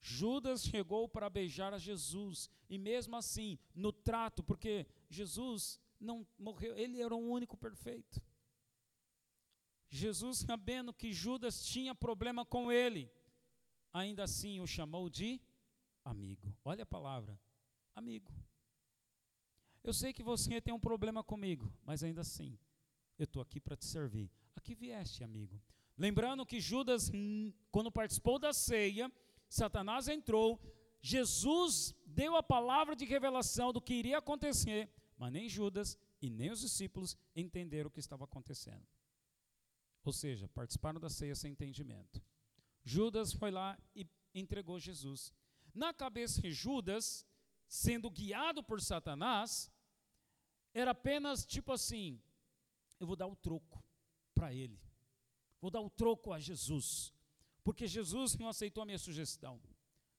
[0.00, 6.76] Judas chegou para beijar a Jesus, e mesmo assim, no trato, porque Jesus não morreu,
[6.76, 8.20] ele era o único perfeito.
[9.88, 13.10] Jesus, sabendo que Judas tinha problema com ele,
[13.92, 15.40] ainda assim o chamou de
[16.04, 16.54] amigo.
[16.64, 17.40] Olha a palavra,
[17.94, 18.32] amigo.
[19.84, 22.58] Eu sei que você tem um problema comigo, mas ainda assim,
[23.18, 24.30] eu estou aqui para te servir.
[24.56, 25.60] Aqui vieste, amigo.
[25.96, 29.12] Lembrando que Judas, hum, quando participou da ceia,
[29.46, 30.58] Satanás entrou,
[31.02, 36.50] Jesus deu a palavra de revelação do que iria acontecer, mas nem Judas e nem
[36.50, 38.86] os discípulos entenderam o que estava acontecendo.
[40.02, 42.22] Ou seja, participaram da ceia sem entendimento.
[42.82, 45.30] Judas foi lá e entregou Jesus.
[45.74, 47.26] Na cabeça de Judas,
[47.68, 49.70] sendo guiado por Satanás,
[50.74, 52.20] era apenas tipo assim:
[53.00, 53.82] eu vou dar o troco
[54.34, 54.78] para ele.
[55.60, 57.14] Vou dar o troco a Jesus.
[57.62, 59.58] Porque Jesus não aceitou a minha sugestão.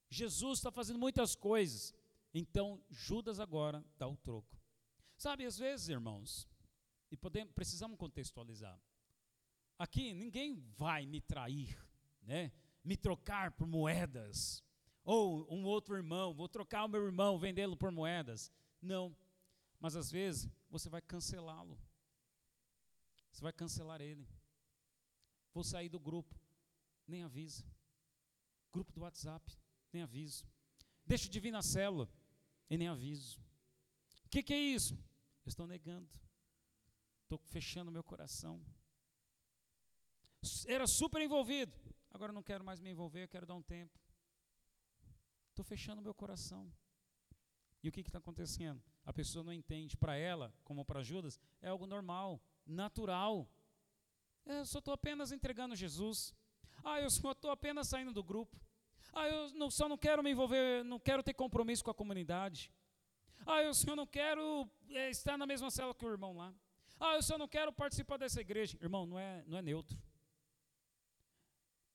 [0.09, 1.93] Jesus está fazendo muitas coisas.
[2.33, 4.59] Então, Judas agora dá o troco.
[5.17, 6.47] Sabe, às vezes, irmãos,
[7.11, 8.79] e podemos, precisamos contextualizar.
[9.77, 11.77] Aqui ninguém vai me trair,
[12.21, 12.51] né?
[12.83, 14.63] Me trocar por moedas.
[15.03, 18.51] Ou um outro irmão, vou trocar o meu irmão, vendê-lo por moedas.
[18.81, 19.15] Não.
[19.79, 21.79] Mas às vezes você vai cancelá-lo.
[23.31, 24.27] Você vai cancelar ele.
[25.53, 26.33] Vou sair do grupo,
[27.07, 27.65] nem avisa.
[28.71, 29.57] Grupo do WhatsApp,
[29.91, 30.45] nem aviso.
[31.05, 32.09] Deixo de vir na célula,
[32.69, 33.39] e nem aviso.
[34.25, 34.95] O que, que é isso?
[35.45, 36.09] Eu estou negando.
[37.23, 38.63] Estou fechando meu coração.
[40.67, 41.73] Era super envolvido.
[42.09, 43.99] Agora não quero mais me envolver, eu quero dar um tempo.
[45.49, 46.71] Estou fechando meu coração.
[47.83, 48.81] E o que está acontecendo?
[49.05, 49.95] A pessoa não entende.
[49.95, 53.47] Para ela, como para Judas, é algo normal natural.
[54.45, 56.33] Eu só estou apenas entregando Jesus.
[56.83, 58.59] Ah, eu só estou apenas saindo do grupo.
[59.13, 62.71] Ah, eu não, só não quero me envolver, não quero ter compromisso com a comunidade.
[63.45, 66.53] Ah, eu só não quero é, estar na mesma cela que o irmão lá.
[66.99, 68.77] Ah, eu só não quero participar dessa igreja.
[68.81, 69.97] Irmão, não é, não é neutro.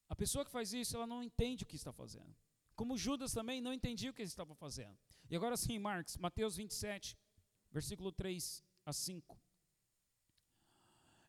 [0.09, 2.35] A pessoa que faz isso, ela não entende o que está fazendo.
[2.81, 4.99] Como Judas também não entendia o que ele estava fazendo.
[5.29, 7.15] E agora sim, Marcos, Mateus 27,
[7.71, 9.39] versículo 3 a 5.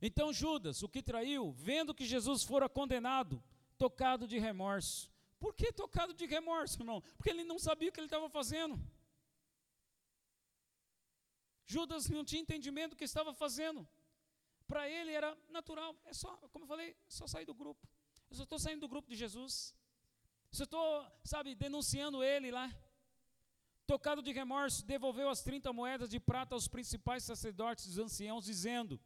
[0.01, 3.43] Então Judas, o que traiu, vendo que Jesus fora condenado,
[3.77, 5.11] tocado de remorso.
[5.37, 7.01] Por que tocado de remorso, irmão?
[7.17, 8.79] Porque ele não sabia o que ele estava fazendo.
[11.65, 13.85] Judas não tinha entendimento do que estava fazendo.
[14.65, 17.85] Para ele era natural, é só, como eu falei, é só sair do grupo.
[18.29, 19.75] Eu só estou saindo do grupo de Jesus.
[20.59, 22.75] Eu estou, sabe, denunciando ele lá.
[23.87, 28.45] Tocado de remorso, devolveu as 30 moedas de prata aos principais sacerdotes e os anciãos,
[28.45, 28.99] dizendo: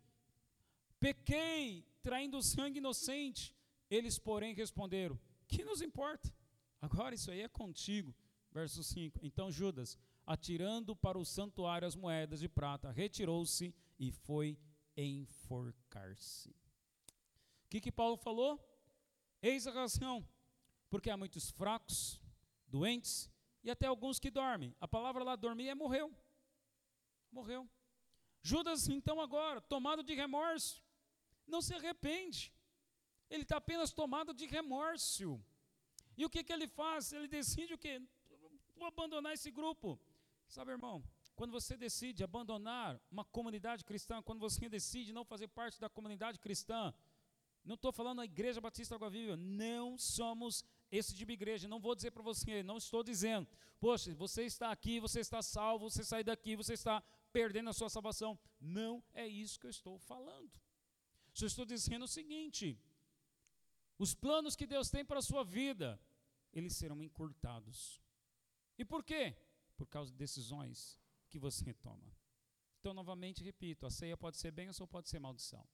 [0.99, 3.55] Pequei, traindo sangue inocente.
[3.89, 6.33] Eles, porém, responderam: Que nos importa?
[6.81, 8.13] Agora isso aí é contigo.
[8.51, 9.19] Verso 5.
[9.21, 14.57] Então Judas, atirando para o santuário as moedas de prata, retirou-se e foi
[14.95, 16.49] enforcar-se.
[16.49, 18.59] O que, que Paulo falou?
[19.41, 20.25] Eis a razão,
[20.95, 22.21] Porque há muitos fracos,
[22.67, 23.29] doentes
[23.61, 24.73] e até alguns que dormem.
[24.79, 26.09] A palavra lá dormir é morreu.
[27.29, 27.67] Morreu.
[28.41, 30.81] Judas, então, agora, tomado de remorso,
[31.45, 32.53] não se arrepende.
[33.29, 35.43] Ele está apenas tomado de remorso.
[36.15, 37.11] E o que, que ele faz?
[37.11, 38.01] Ele decide o quê?
[38.77, 39.99] Vou abandonar esse grupo.
[40.47, 41.03] Sabe, irmão,
[41.35, 46.39] quando você decide abandonar uma comunidade cristã, quando você decide não fazer parte da comunidade
[46.39, 46.93] cristã,
[47.65, 51.67] não estou falando da Igreja Batista Água Viva, não somos esse tipo de igreja.
[51.67, 53.47] Não vou dizer para você, não estou dizendo,
[53.79, 57.89] poxa, você está aqui, você está salvo, você sai daqui, você está perdendo a sua
[57.89, 58.39] salvação.
[58.59, 60.51] Não é isso que eu estou falando.
[61.33, 62.79] Só estou dizendo o seguinte:
[63.97, 65.99] os planos que Deus tem para a sua vida,
[66.53, 68.01] eles serão encurtados.
[68.77, 69.35] E por quê?
[69.77, 72.15] Por causa de decisões que você toma.
[72.79, 75.67] Então, novamente repito: a ceia pode ser bênção ou pode ser maldição.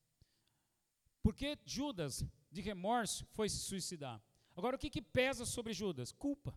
[1.22, 4.22] Porque Judas, de remorso, foi se suicidar.
[4.56, 6.12] Agora, o que, que pesa sobre Judas?
[6.12, 6.54] Culpa.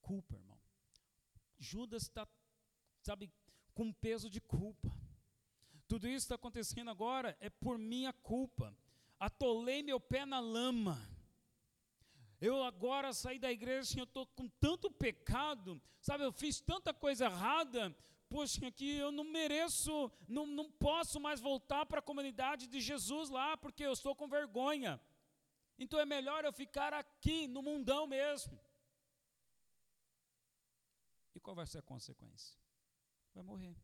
[0.00, 0.58] Culpa, irmão.
[1.58, 2.28] Judas está,
[3.02, 3.30] sabe,
[3.74, 4.90] com peso de culpa.
[5.88, 8.76] Tudo isso está acontecendo agora é por minha culpa.
[9.18, 11.00] Atolei meu pé na lama.
[12.40, 16.24] Eu agora saí da igreja, eu estou com tanto pecado, sabe?
[16.24, 17.96] Eu fiz tanta coisa errada,
[18.28, 23.30] poxa, que eu não mereço, não, não posso mais voltar para a comunidade de Jesus
[23.30, 25.00] lá, porque eu estou com vergonha.
[25.78, 28.58] Então é melhor eu ficar aqui, no mundão mesmo.
[31.34, 32.58] E qual vai ser a consequência?
[33.34, 33.76] Vai morrer.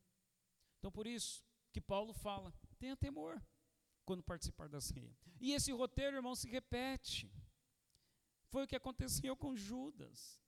[0.79, 3.41] Então por isso que Paulo fala: tenha temor
[4.05, 5.15] quando participar da ceia.
[5.41, 7.31] E esse roteiro, irmão, se repete.
[8.49, 10.41] Foi o que aconteceu com Judas.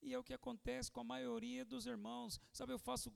[0.00, 2.40] E é o que acontece com a maioria dos irmãos.
[2.52, 3.12] Sabe, eu faço,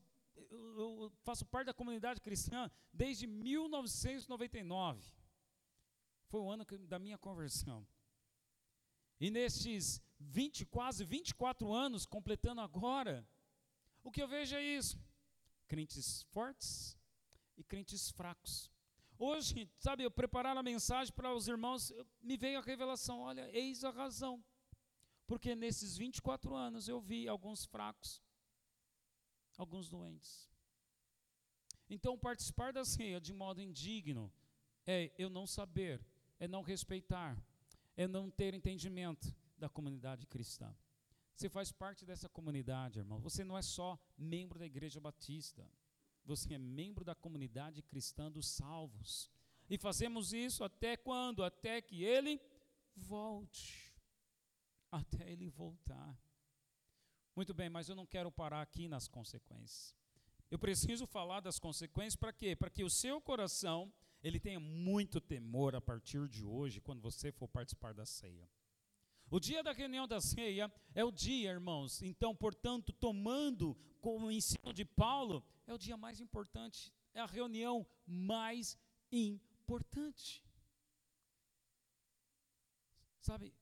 [0.51, 5.13] eu, faço parte da comunidade cristã desde 1999.
[6.33, 7.87] Foi o ano da minha conversão.
[9.21, 13.29] E nesses 20, quase 24 anos, completando agora,
[14.03, 14.99] o que eu vejo é isso:
[15.69, 16.99] crentes fortes
[17.55, 18.71] e crentes fracos.
[19.19, 23.85] Hoje, sabe, eu preparar a mensagem para os irmãos, me veio a revelação: olha, eis
[23.85, 24.43] a razão.
[25.27, 28.23] Porque nesses 24 anos eu vi alguns fracos,
[29.59, 30.51] alguns doentes.
[31.91, 34.33] Então, participar da ceia de modo indigno
[34.87, 36.01] é eu não saber,
[36.43, 37.41] é não respeitar,
[37.97, 40.75] é não ter entendimento da comunidade cristã.
[41.37, 43.21] Você faz parte dessa comunidade, irmão.
[43.21, 45.65] Você não é só membro da Igreja Batista.
[46.25, 49.31] Você é membro da comunidade cristã dos salvos.
[49.71, 51.45] E fazemos isso até quando?
[51.45, 52.41] Até que ele
[52.97, 53.93] volte
[54.91, 56.19] até ele voltar.
[57.37, 59.97] Muito bem, mas eu não quero parar aqui nas consequências.
[60.51, 62.57] Eu preciso falar das consequências para quê?
[62.57, 63.91] Para que o seu coração
[64.23, 68.49] ele tenha muito temor a partir de hoje, quando você for participar da ceia.
[69.31, 72.03] O dia da reunião da ceia é o dia, irmãos.
[72.03, 77.87] Então, portanto, tomando como ensino de Paulo, é o dia mais importante, é a reunião
[78.07, 78.79] mais
[79.11, 80.45] importante.
[83.21, 83.55] Sabe,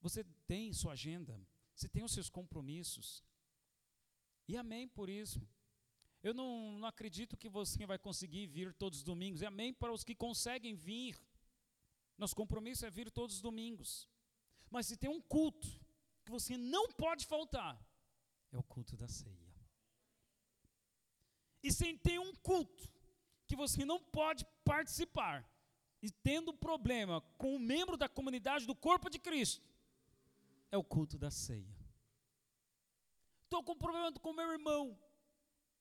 [0.00, 1.40] você tem sua agenda,
[1.74, 3.24] você tem os seus compromissos.
[4.46, 5.46] E amém por isso.
[6.22, 9.40] Eu não, não acredito que você vai conseguir vir todos os domingos.
[9.40, 11.20] E amém para os que conseguem vir.
[12.16, 14.08] Nosso compromisso é vir todos os domingos.
[14.70, 15.68] Mas se tem um culto
[16.24, 17.80] que você não pode faltar,
[18.52, 19.48] é o culto da ceia.
[21.62, 22.90] E se tem um culto
[23.46, 25.48] que você não pode participar,
[26.02, 29.66] e tendo problema com um membro da comunidade do corpo de Cristo,
[30.70, 31.76] é o culto da ceia.
[33.44, 34.98] Estou com problema com meu irmão.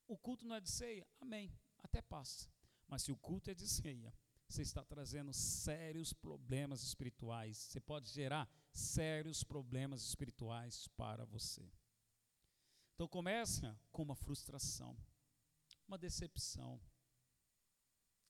[0.08, 1.06] O culto não é de ceia?
[1.20, 1.54] Amém.
[1.84, 2.50] Até passa.
[2.88, 4.14] Mas se o culto é de ceia,
[4.48, 7.58] você está trazendo sérios problemas espirituais.
[7.58, 11.70] Você pode gerar sérios problemas espirituais para você.
[12.96, 14.98] Então começa com uma frustração,
[15.88, 16.80] uma decepção.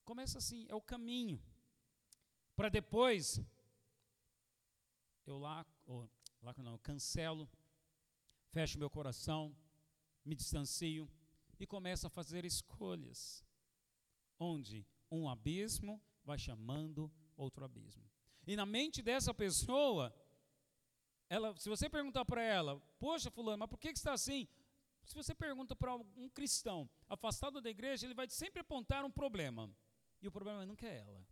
[0.04, 1.42] Começa assim, é o caminho.
[2.56, 3.40] Para depois
[5.26, 6.08] eu lá, oh,
[6.42, 7.50] lá não, eu cancelo,
[8.50, 9.56] fecho meu coração,
[10.26, 11.10] me distancio
[11.60, 13.44] e começo a fazer escolhas,
[14.40, 18.04] onde um abismo vai chamando outro abismo.
[18.46, 20.14] E na mente dessa pessoa,
[21.30, 24.48] ela, se você perguntar para ela, poxa, fulano, mas por que, que está assim?
[25.04, 29.70] Se você pergunta para um cristão afastado da igreja, ele vai sempre apontar um problema.
[30.22, 31.26] E o problema nunca é ela.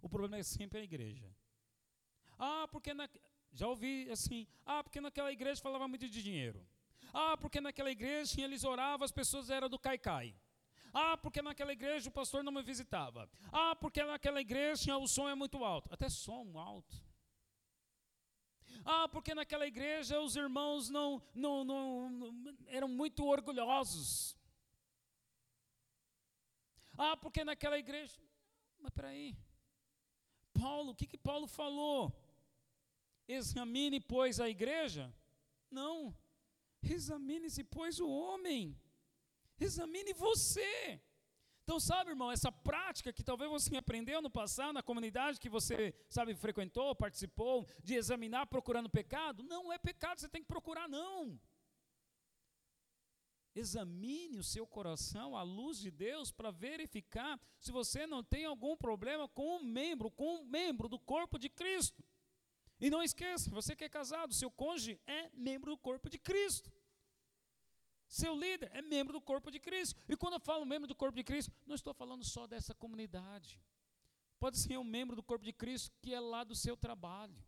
[0.00, 1.34] O problema é sempre a igreja.
[2.38, 3.08] Ah, porque na,
[3.52, 6.66] já ouvi assim: ah, porque naquela igreja falava muito de dinheiro.
[7.12, 10.34] Ah, porque naquela igreja eles oravam, as pessoas eram do caicai.
[10.94, 13.28] Ah, porque naquela igreja o pastor não me visitava.
[13.50, 15.92] Ah, porque naquela igreja o som é muito alto.
[15.92, 16.96] Até som alto.
[18.84, 24.36] Ah, porque naquela igreja os irmãos não, não, não, não eram muito orgulhosos.
[26.96, 28.20] Ah, porque naquela igreja.
[28.78, 29.36] Mas peraí.
[30.52, 32.12] Paulo, o que, que Paulo falou?
[33.26, 35.12] Examine, pois, a igreja?
[35.70, 36.14] Não.
[36.82, 38.76] Examine-se, pois, o homem.
[39.58, 41.00] Examine você.
[41.64, 45.94] Então, sabe, irmão, essa prática que talvez você aprendeu no passado, na comunidade que você,
[46.08, 51.40] sabe, frequentou, participou, de examinar procurando pecado, não é pecado, você tem que procurar, não.
[53.54, 58.76] Examine o seu coração à luz de Deus para verificar se você não tem algum
[58.76, 62.02] problema com um membro, com um membro do corpo de Cristo.
[62.84, 66.68] E não esqueça, você que é casado, seu cônjuge é membro do corpo de Cristo.
[68.08, 69.94] Seu líder é membro do corpo de Cristo.
[70.08, 73.60] E quando eu falo membro do corpo de Cristo, não estou falando só dessa comunidade.
[74.40, 77.40] Pode ser um membro do corpo de Cristo que é lá do seu trabalho.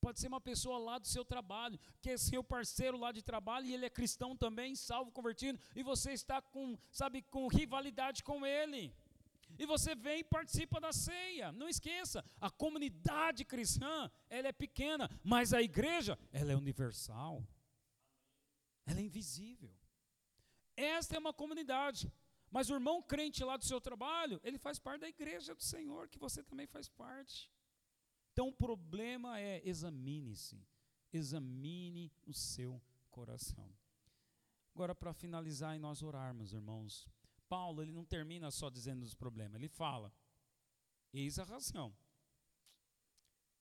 [0.00, 3.66] Pode ser uma pessoa lá do seu trabalho, que é seu parceiro lá de trabalho
[3.66, 8.46] e ele é cristão também, salvo, convertido, e você está com, sabe, com rivalidade com
[8.46, 8.94] ele.
[9.58, 11.52] E você vem e participa da ceia.
[11.52, 17.46] Não esqueça, a comunidade cristã, ela é pequena, mas a igreja, ela é universal.
[18.86, 19.72] Ela é invisível.
[20.76, 22.12] Esta é uma comunidade.
[22.50, 26.08] Mas o irmão crente lá do seu trabalho, ele faz parte da igreja do Senhor,
[26.08, 27.50] que você também faz parte.
[28.32, 30.64] Então o problema é examine-se.
[31.12, 32.80] Examine o seu
[33.10, 33.68] coração.
[34.74, 37.08] Agora, para finalizar e nós orarmos, irmãos,
[37.48, 40.12] Paulo ele não termina só dizendo os problemas, ele fala:
[41.12, 41.94] eis a razão.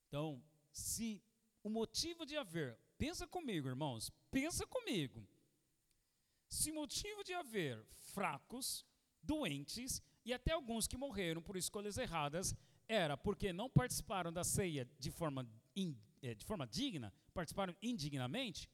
[0.07, 1.23] Então, se
[1.63, 5.27] o motivo de haver Pensa comigo, irmãos, pensa comigo.
[6.47, 8.85] Se motivo de haver fracos,
[9.21, 12.55] doentes e até alguns que morreram por escolhas erradas
[12.87, 18.69] era porque não participaram da ceia de forma, in, é, de forma digna, participaram indignamente,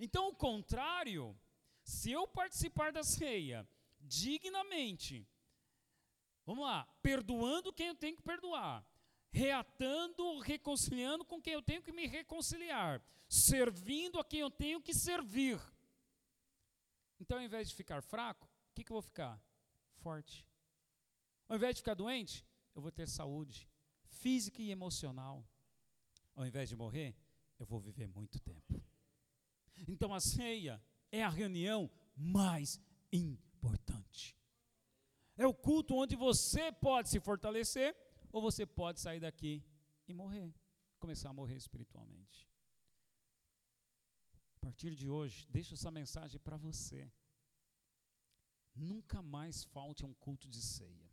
[0.00, 1.36] então o contrário,
[1.84, 3.68] se eu participar da ceia
[4.00, 5.26] dignamente,
[6.44, 8.84] vamos lá, perdoando quem eu tenho que perdoar,
[9.30, 14.92] reatando, reconciliando com quem eu tenho que me reconciliar, servindo a quem eu tenho que
[14.92, 15.60] servir.
[17.20, 19.40] Então, ao invés de ficar fraco, o que, que eu vou ficar?
[19.98, 20.46] Forte.
[21.48, 23.68] Ao invés de ficar doente, eu vou ter saúde
[24.04, 25.46] física e emocional.
[26.34, 27.14] Ao invés de morrer,
[27.58, 28.82] eu vou viver muito tempo.
[29.86, 30.82] Então, a ceia
[31.12, 32.80] é a reunião mais
[33.12, 33.49] importante.
[35.42, 37.96] É o culto onde você pode se fortalecer
[38.30, 39.64] ou você pode sair daqui
[40.06, 40.52] e morrer,
[40.98, 42.46] começar a morrer espiritualmente.
[44.56, 47.10] A partir de hoje, deixa essa mensagem para você.
[48.74, 51.10] Nunca mais falte um culto de ceia.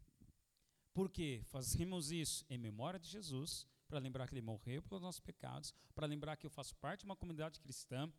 [0.93, 5.73] Porque fazemos isso em memória de Jesus, para lembrar que ele morreu pelos nossos pecados,
[5.95, 8.11] para lembrar que eu faço parte de uma comunidade cristã,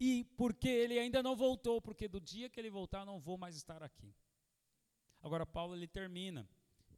[0.00, 3.36] e porque ele ainda não voltou, porque do dia que ele voltar eu não vou
[3.36, 4.14] mais estar aqui.
[5.22, 6.48] Agora Paulo ele termina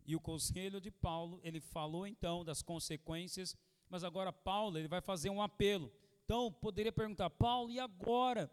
[0.05, 3.57] e o conselho de Paulo, ele falou então das consequências,
[3.89, 5.93] mas agora Paulo ele vai fazer um apelo.
[6.25, 8.51] Então, poderia perguntar, Paulo, e agora?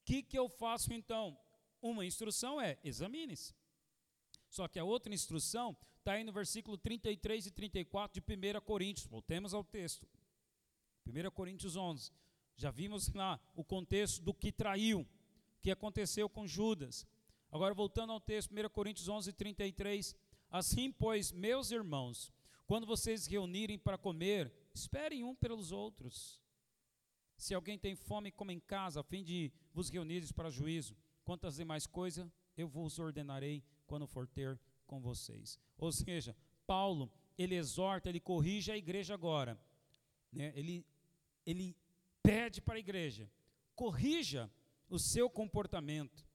[0.00, 1.38] O que, que eu faço então?
[1.80, 3.54] Uma instrução é, examine-se.
[4.48, 9.06] Só que a outra instrução está aí no versículo 33 e 34 de 1 Coríntios.
[9.06, 10.06] Voltemos ao texto.
[11.06, 12.12] 1 Coríntios 11.
[12.56, 15.06] Já vimos lá o contexto do que traiu, o
[15.62, 17.06] que aconteceu com Judas.
[17.50, 20.14] Agora, voltando ao texto, 1 Coríntios 11, 33.
[20.50, 22.32] Assim, pois, meus irmãos,
[22.66, 26.40] quando vocês reunirem para comer, esperem um pelos outros.
[27.36, 30.96] Se alguém tem fome, come em casa, a fim de vos reunires para juízo.
[31.24, 35.58] Quantas demais coisas eu vos ordenarei quando for ter com vocês.
[35.78, 36.36] Ou seja,
[36.66, 39.58] Paulo, ele exorta, ele corrige a igreja agora.
[40.32, 40.52] Né?
[40.56, 40.84] Ele,
[41.44, 41.76] ele
[42.22, 43.30] pede para a igreja,
[43.74, 44.50] corrija
[44.88, 46.25] o seu comportamento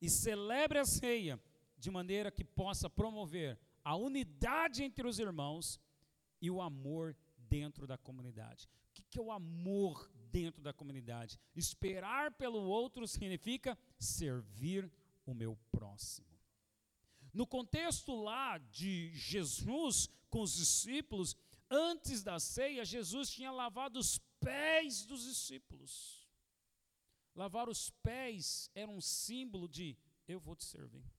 [0.00, 1.40] e celebre a ceia
[1.76, 5.80] de maneira que possa promover a unidade entre os irmãos
[6.40, 8.68] e o amor dentro da comunidade.
[8.90, 11.38] O que é o amor dentro da comunidade?
[11.54, 14.90] Esperar pelo outro significa servir
[15.26, 16.28] o meu próximo.
[17.32, 21.36] No contexto lá de Jesus com os discípulos,
[21.70, 26.19] antes da ceia, Jesus tinha lavado os pés dos discípulos.
[27.40, 29.96] Lavar os pés era um símbolo de
[30.28, 31.10] eu vou te servir.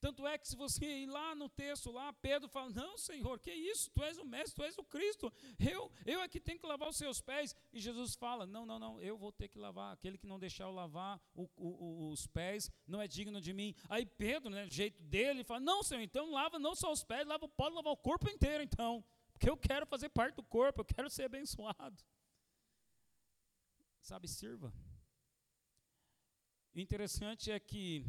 [0.00, 3.52] Tanto é que se você ir lá no texto, lá, Pedro fala: Não, Senhor, que
[3.52, 3.88] isso?
[3.92, 5.32] Tu és o mestre, tu és o Cristo.
[5.60, 7.54] Eu, eu é que tenho que lavar os seus pés.
[7.72, 9.92] E Jesus fala: Não, não, não, eu vou ter que lavar.
[9.92, 13.76] Aquele que não deixar eu lavar o, o, os pés não é digno de mim.
[13.88, 17.28] Aí Pedro, né, do jeito dele, fala: Não, Senhor, então lava não só os pés,
[17.28, 19.04] lava, pode lavar o corpo inteiro, então.
[19.32, 22.02] porque eu quero fazer parte do corpo, eu quero ser abençoado.
[24.02, 24.74] Sabe, sirva.
[26.74, 28.04] O interessante é que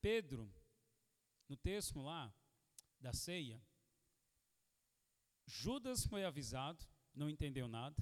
[0.00, 0.50] Pedro,
[1.48, 2.34] no texto lá
[2.98, 3.62] da ceia,
[5.46, 6.82] Judas foi avisado,
[7.14, 7.96] não entendeu nada.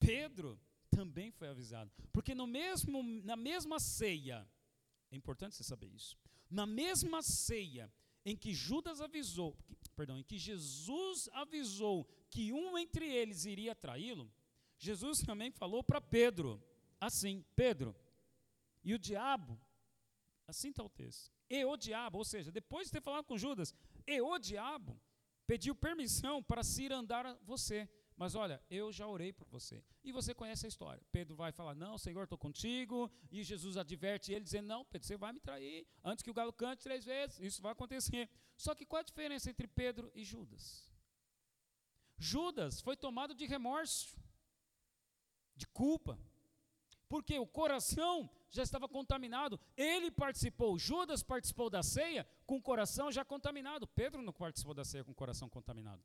[0.00, 0.60] Pedro
[0.90, 4.46] também foi avisado, porque no mesmo, na mesma ceia,
[5.10, 6.18] é importante você saber isso.
[6.50, 7.92] Na mesma ceia
[8.24, 9.56] em que Judas avisou,
[9.94, 14.32] perdão, em que Jesus avisou que um entre eles iria traí-lo,
[14.82, 16.60] Jesus também falou para Pedro,
[17.00, 17.94] assim, Pedro,
[18.82, 19.56] e o diabo,
[20.44, 23.72] assim está o texto, e o diabo, ou seja, depois de ter falado com Judas,
[24.04, 25.00] e o diabo
[25.46, 27.88] pediu permissão para se ir andar a você.
[28.16, 29.84] Mas olha, eu já orei por você.
[30.02, 31.02] E você conhece a história.
[31.12, 33.10] Pedro vai falar: Não, Senhor, estou contigo.
[33.30, 35.86] E Jesus adverte ele, dizendo: Não, Pedro, você vai me trair.
[36.04, 38.28] Antes que o galo cante três vezes, isso vai acontecer.
[38.56, 40.92] Só que qual a diferença entre Pedro e Judas?
[42.18, 44.16] Judas foi tomado de remorso,
[45.56, 46.18] de culpa,
[47.08, 49.60] porque o coração já estava contaminado.
[49.76, 53.86] Ele participou, Judas participou da ceia com o coração já contaminado.
[53.86, 56.02] Pedro não participou da ceia com o coração contaminado.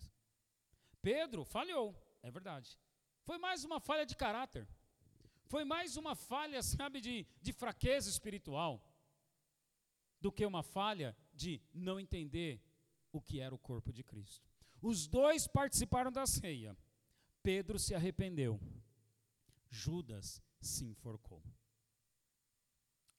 [1.02, 2.78] Pedro falhou, é verdade.
[3.24, 4.68] Foi mais uma falha de caráter.
[5.46, 8.82] Foi mais uma falha, sabe, de, de fraqueza espiritual,
[10.20, 12.62] do que uma falha de não entender
[13.12, 14.46] o que era o corpo de Cristo.
[14.82, 16.78] Os dois participaram da ceia.
[17.42, 18.60] Pedro se arrependeu.
[19.70, 21.44] Judas se enforcou.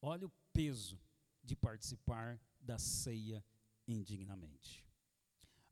[0.00, 1.00] Olha o peso
[1.42, 3.44] de participar da ceia
[3.86, 4.84] indignamente.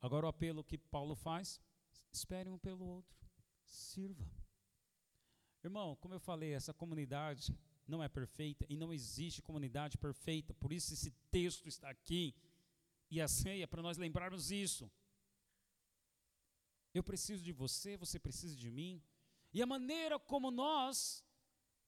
[0.00, 1.60] Agora o apelo que Paulo faz:
[2.12, 3.18] espere um pelo outro,
[3.64, 4.24] sirva.
[5.62, 7.54] Irmão, como eu falei, essa comunidade
[7.86, 12.34] não é perfeita e não existe comunidade perfeita, por isso esse texto está aqui.
[13.10, 14.90] E a ceia para nós lembrarmos isso.
[16.92, 19.02] Eu preciso de você, você precisa de mim.
[19.56, 21.24] E a maneira como nós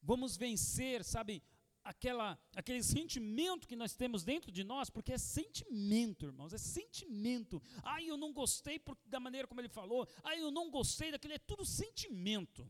[0.00, 1.42] vamos vencer, sabe,
[1.84, 7.60] aquela, aquele sentimento que nós temos dentro de nós, porque é sentimento, irmãos, é sentimento.
[7.82, 11.34] Ai, eu não gostei por, da maneira como ele falou, ai, eu não gostei daquilo,
[11.34, 12.66] é tudo sentimento.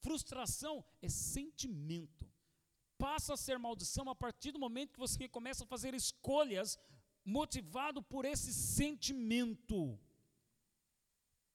[0.00, 2.28] Frustração é sentimento.
[2.98, 6.76] Passa a ser maldição a partir do momento que você começa a fazer escolhas
[7.24, 10.00] motivado por esse sentimento.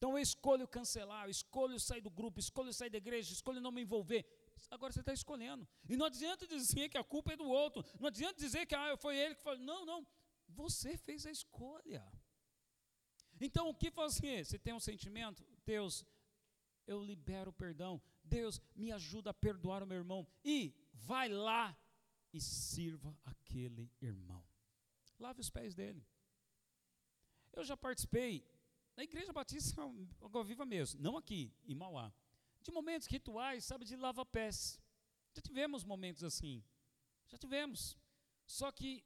[0.07, 3.73] Então eu escolho cancelar, eu escolho sair do grupo, escolho sair da igreja, escolho não
[3.73, 4.25] me envolver.
[4.71, 5.67] Agora você está escolhendo.
[5.89, 7.83] E não adianta dizer que a culpa é do outro.
[7.99, 9.59] Não adianta dizer que ah, foi ele que falou.
[9.59, 10.07] Não, não.
[10.47, 12.09] Você fez a escolha.
[13.41, 14.45] Então o que fazer?
[14.45, 15.45] Você tem um sentimento?
[15.65, 16.05] Deus,
[16.87, 18.01] eu libero o perdão.
[18.23, 20.25] Deus, me ajuda a perdoar o meu irmão.
[20.41, 21.77] E vai lá
[22.31, 24.41] e sirva aquele irmão.
[25.19, 26.07] Lave os pés dele.
[27.51, 28.45] Eu já participei
[28.97, 29.81] na Igreja Batista
[30.21, 32.11] Água Viva mesmo, não aqui, em Mauá
[32.67, 34.79] de momentos rituais, sabe, de lava-pés.
[35.33, 36.63] Já tivemos momentos assim.
[37.27, 37.97] Já tivemos.
[38.45, 39.05] Só que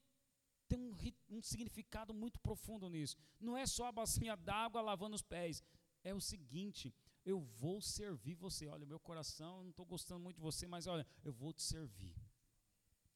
[0.68, 0.96] tem um,
[1.30, 3.16] um, significado muito profundo nisso.
[3.39, 5.64] Não é só a bacinha d'água lavando os pés.
[6.04, 8.68] É o seguinte: eu vou servir você.
[8.68, 12.16] Olha, meu coração, não estou gostando muito de você, mas olha, eu vou te servir.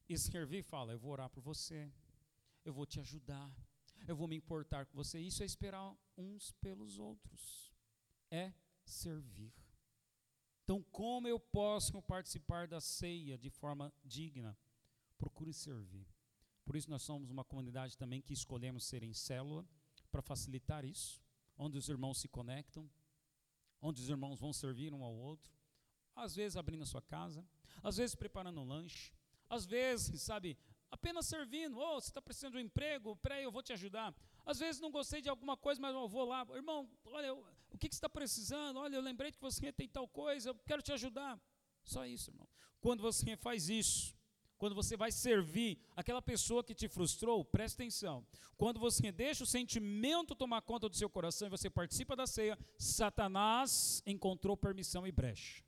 [0.07, 1.91] E servir fala: eu vou orar por você,
[2.63, 3.49] eu vou te ajudar,
[4.07, 5.19] eu vou me importar com você.
[5.19, 7.73] Isso é esperar uns pelos outros.
[8.31, 8.53] É
[8.83, 9.53] servir.
[10.63, 14.57] Então, como eu posso participar da ceia de forma digna?
[15.17, 16.07] Procure servir.
[16.65, 19.67] Por isso, nós somos uma comunidade também que escolhemos ser em célula,
[20.11, 21.21] para facilitar isso,
[21.57, 22.89] onde os irmãos se conectam,
[23.81, 25.53] onde os irmãos vão servir um ao outro,
[26.15, 27.45] às vezes abrindo a sua casa,
[27.83, 29.13] às vezes preparando um lanche,
[29.49, 30.57] às vezes, sabe,
[30.89, 31.77] apenas servindo.
[31.77, 33.15] Oh, você está precisando de um emprego?
[33.17, 34.15] Peraí, eu vou te ajudar.
[34.45, 36.45] Às vezes não gostei de alguma coisa, mas eu vou lá.
[36.53, 38.77] Irmão, olha, o que, que você está precisando?
[38.77, 41.39] Olha, eu lembrei que você tem tal coisa, eu quero te ajudar.
[41.83, 42.47] Só isso, irmão.
[42.79, 44.15] Quando você faz isso,
[44.57, 48.25] quando você vai servir aquela pessoa que te frustrou, presta atenção.
[48.57, 52.57] Quando você deixa o sentimento tomar conta do seu coração e você participa da ceia,
[52.77, 55.63] Satanás encontrou permissão e brecha.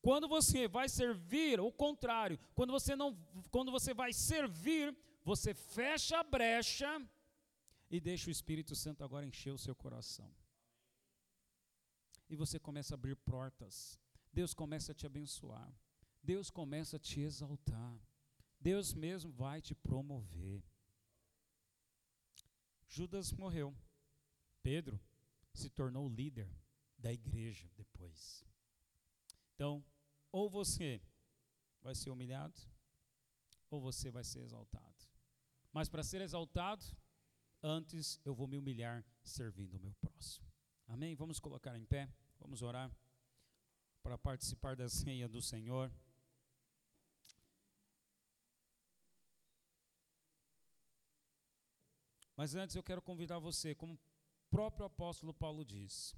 [0.00, 3.18] Quando você vai servir, o contrário, quando você não,
[3.50, 7.02] quando você vai servir, você fecha a brecha
[7.90, 10.32] e deixa o Espírito Santo agora encher o seu coração
[12.28, 13.98] e você começa a abrir portas.
[14.32, 15.72] Deus começa a te abençoar.
[16.22, 17.98] Deus começa a te exaltar.
[18.60, 20.62] Deus mesmo vai te promover.
[22.88, 23.76] Judas morreu.
[24.62, 25.00] Pedro
[25.52, 26.50] se tornou líder
[26.98, 28.44] da igreja depois.
[29.54, 29.84] Então,
[30.32, 31.00] ou você
[31.80, 32.60] vai ser humilhado,
[33.70, 35.06] ou você vai ser exaltado.
[35.72, 36.84] Mas para ser exaltado,
[37.66, 40.46] antes eu vou me humilhar servindo o meu próximo.
[40.86, 41.16] Amém?
[41.16, 42.08] Vamos colocar em pé,
[42.38, 42.90] vamos orar
[44.04, 45.92] para participar da ceia do Senhor.
[52.36, 53.98] Mas antes eu quero convidar você, como o
[54.48, 56.14] próprio apóstolo Paulo diz.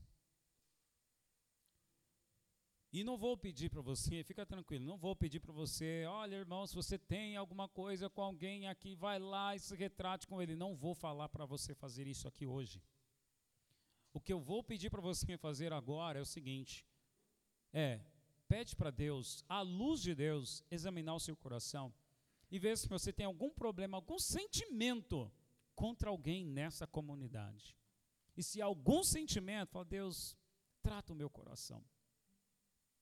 [2.91, 6.67] E não vou pedir para você, fica tranquilo, não vou pedir para você, olha irmão,
[6.67, 10.57] se você tem alguma coisa com alguém aqui, vai lá e se retrate com ele.
[10.57, 12.83] Não vou falar para você fazer isso aqui hoje.
[14.13, 16.87] O que eu vou pedir para você fazer agora é o seguinte:
[17.73, 18.01] é,
[18.49, 21.93] pede para Deus, à luz de Deus, examinar o seu coração
[22.51, 25.31] e ver se você tem algum problema, algum sentimento
[25.75, 27.77] contra alguém nessa comunidade.
[28.37, 30.37] E se há algum sentimento, fala, Deus,
[30.81, 31.85] trata o meu coração.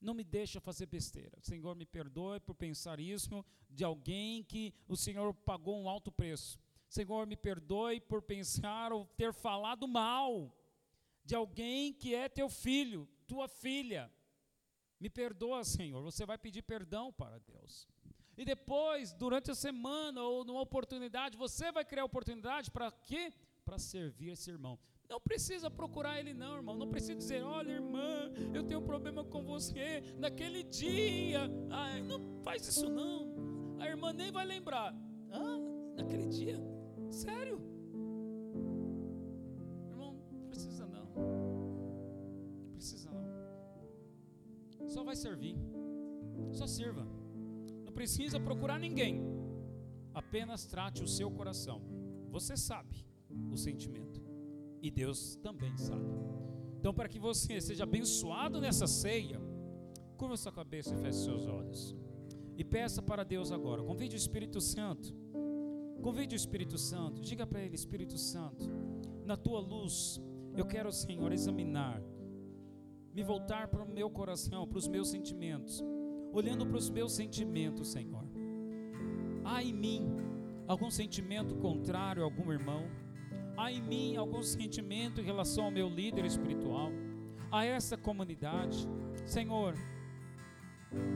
[0.01, 1.39] Não me deixa fazer besteira.
[1.41, 6.59] Senhor, me perdoe por pensar isso de alguém que o Senhor pagou um alto preço.
[6.89, 10.55] Senhor, me perdoe por pensar ou ter falado mal
[11.25, 14.11] de alguém que é teu filho, tua filha.
[15.01, 16.03] Me perdoa, Senhor.
[16.03, 17.89] Você vai pedir perdão para Deus.
[18.37, 23.33] E depois, durante a semana ou numa oportunidade, você vai criar oportunidade para quê?
[23.65, 24.79] Para servir esse irmão.
[25.09, 26.77] Não precisa procurar ele, não, irmão.
[26.77, 31.49] Não precisa dizer, olha, irmã, eu tenho um problema com você naquele dia.
[31.71, 33.77] Ai, não faz isso, não.
[33.79, 34.95] A irmã nem vai lembrar.
[35.31, 35.59] Ah,
[35.97, 36.59] naquele dia?
[37.11, 37.61] Sério?
[39.91, 41.07] Irmão, não precisa não.
[42.65, 44.89] Não precisa não.
[44.89, 45.57] Só vai servir.
[46.53, 47.07] Só sirva
[47.97, 49.23] precisa procurar ninguém.
[50.13, 51.81] Apenas trate o seu coração.
[52.29, 53.07] Você sabe
[53.51, 54.26] o sentimento.
[54.87, 56.07] E Deus também sabe.
[56.78, 59.41] Então, para que você seja abençoado nessa ceia,
[60.16, 61.97] curva sua cabeça e feche seus olhos.
[62.57, 63.82] E peça para Deus agora.
[63.82, 65.14] Convide o Espírito Santo.
[66.01, 67.20] Convide o Espírito Santo.
[67.20, 68.64] Diga para Ele, Espírito Santo,
[69.24, 70.20] na tua luz,
[70.57, 72.01] eu quero, Senhor, examinar,
[73.12, 75.82] me voltar para o meu coração, para os meus sentimentos
[76.39, 78.24] olhando para os meus sentimentos, Senhor.
[79.43, 80.07] Há em mim
[80.68, 82.84] algum sentimento contrário a algum irmão?
[83.57, 86.91] Há em mim algum sentimento em relação ao meu líder espiritual?
[87.51, 88.89] A essa comunidade?
[89.25, 89.75] Senhor,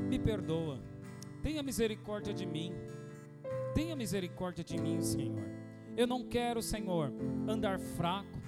[0.09, 0.81] me perdoa.
[1.43, 2.73] Tenha misericórdia de mim.
[3.75, 5.45] Tenha misericórdia de mim, Senhor.
[5.97, 7.13] Eu não quero, Senhor,
[7.49, 8.41] andar fraco.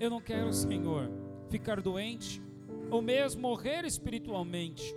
[0.00, 1.10] Eu não quero, Senhor,
[1.48, 2.42] ficar doente
[2.90, 4.94] ou mesmo morrer espiritualmente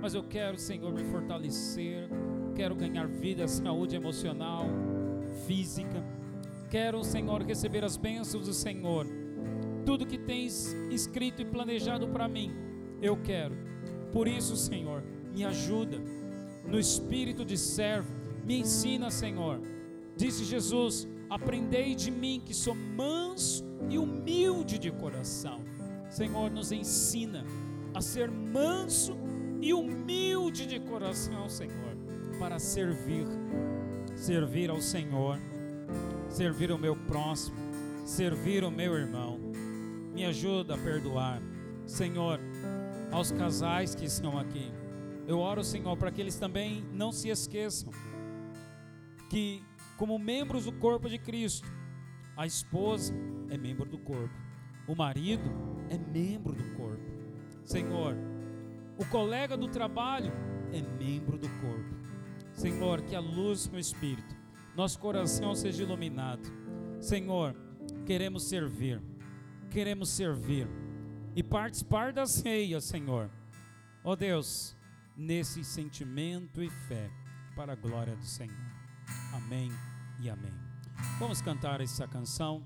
[0.00, 2.08] mas eu quero, Senhor, me fortalecer,
[2.54, 4.66] quero ganhar vida, saúde emocional,
[5.46, 6.04] física.
[6.70, 9.06] Quero, Senhor, receber as bênçãos do Senhor.
[9.84, 12.52] Tudo que tens escrito e planejado para mim,
[13.00, 13.56] eu quero.
[14.12, 15.02] Por isso, Senhor,
[15.32, 16.00] me ajuda
[16.66, 19.60] no espírito de servo, me ensina, Senhor.
[20.16, 25.60] Disse Jesus: Aprendei de mim que sou manso e humilde de coração.
[26.08, 27.44] Senhor, nos ensina
[27.92, 29.16] a ser manso
[29.60, 31.96] e humilde de coração, Senhor,
[32.38, 33.26] para servir,
[34.14, 35.38] servir ao Senhor,
[36.34, 37.56] servir o meu próximo,
[38.04, 39.38] servir o meu irmão.
[40.12, 41.40] Me ajuda a perdoar,
[41.86, 42.40] Senhor,
[43.12, 44.72] aos casais que estão aqui.
[45.28, 47.92] Eu oro, Senhor, para que eles também não se esqueçam
[49.30, 49.62] que,
[49.96, 51.68] como membros do corpo de Cristo,
[52.36, 53.14] a esposa
[53.48, 54.34] é membro do corpo,
[54.88, 55.48] o marido
[55.88, 57.04] é membro do corpo.
[57.64, 58.16] Senhor,
[58.98, 60.32] o colega do trabalho
[60.72, 61.94] é membro do corpo.
[62.52, 64.43] Senhor, que a luz do Espírito,
[64.76, 66.42] nosso coração seja iluminado.
[67.00, 67.54] Senhor,
[68.04, 69.00] queremos servir,
[69.70, 70.68] queremos servir
[71.34, 73.30] e participar da ceia, Senhor.
[74.02, 74.76] Ó oh Deus,
[75.16, 77.10] nesse sentimento e fé,
[77.54, 78.56] para a glória do Senhor.
[79.32, 79.70] Amém
[80.20, 80.54] e amém.
[81.18, 82.62] Vamos cantar essa canção.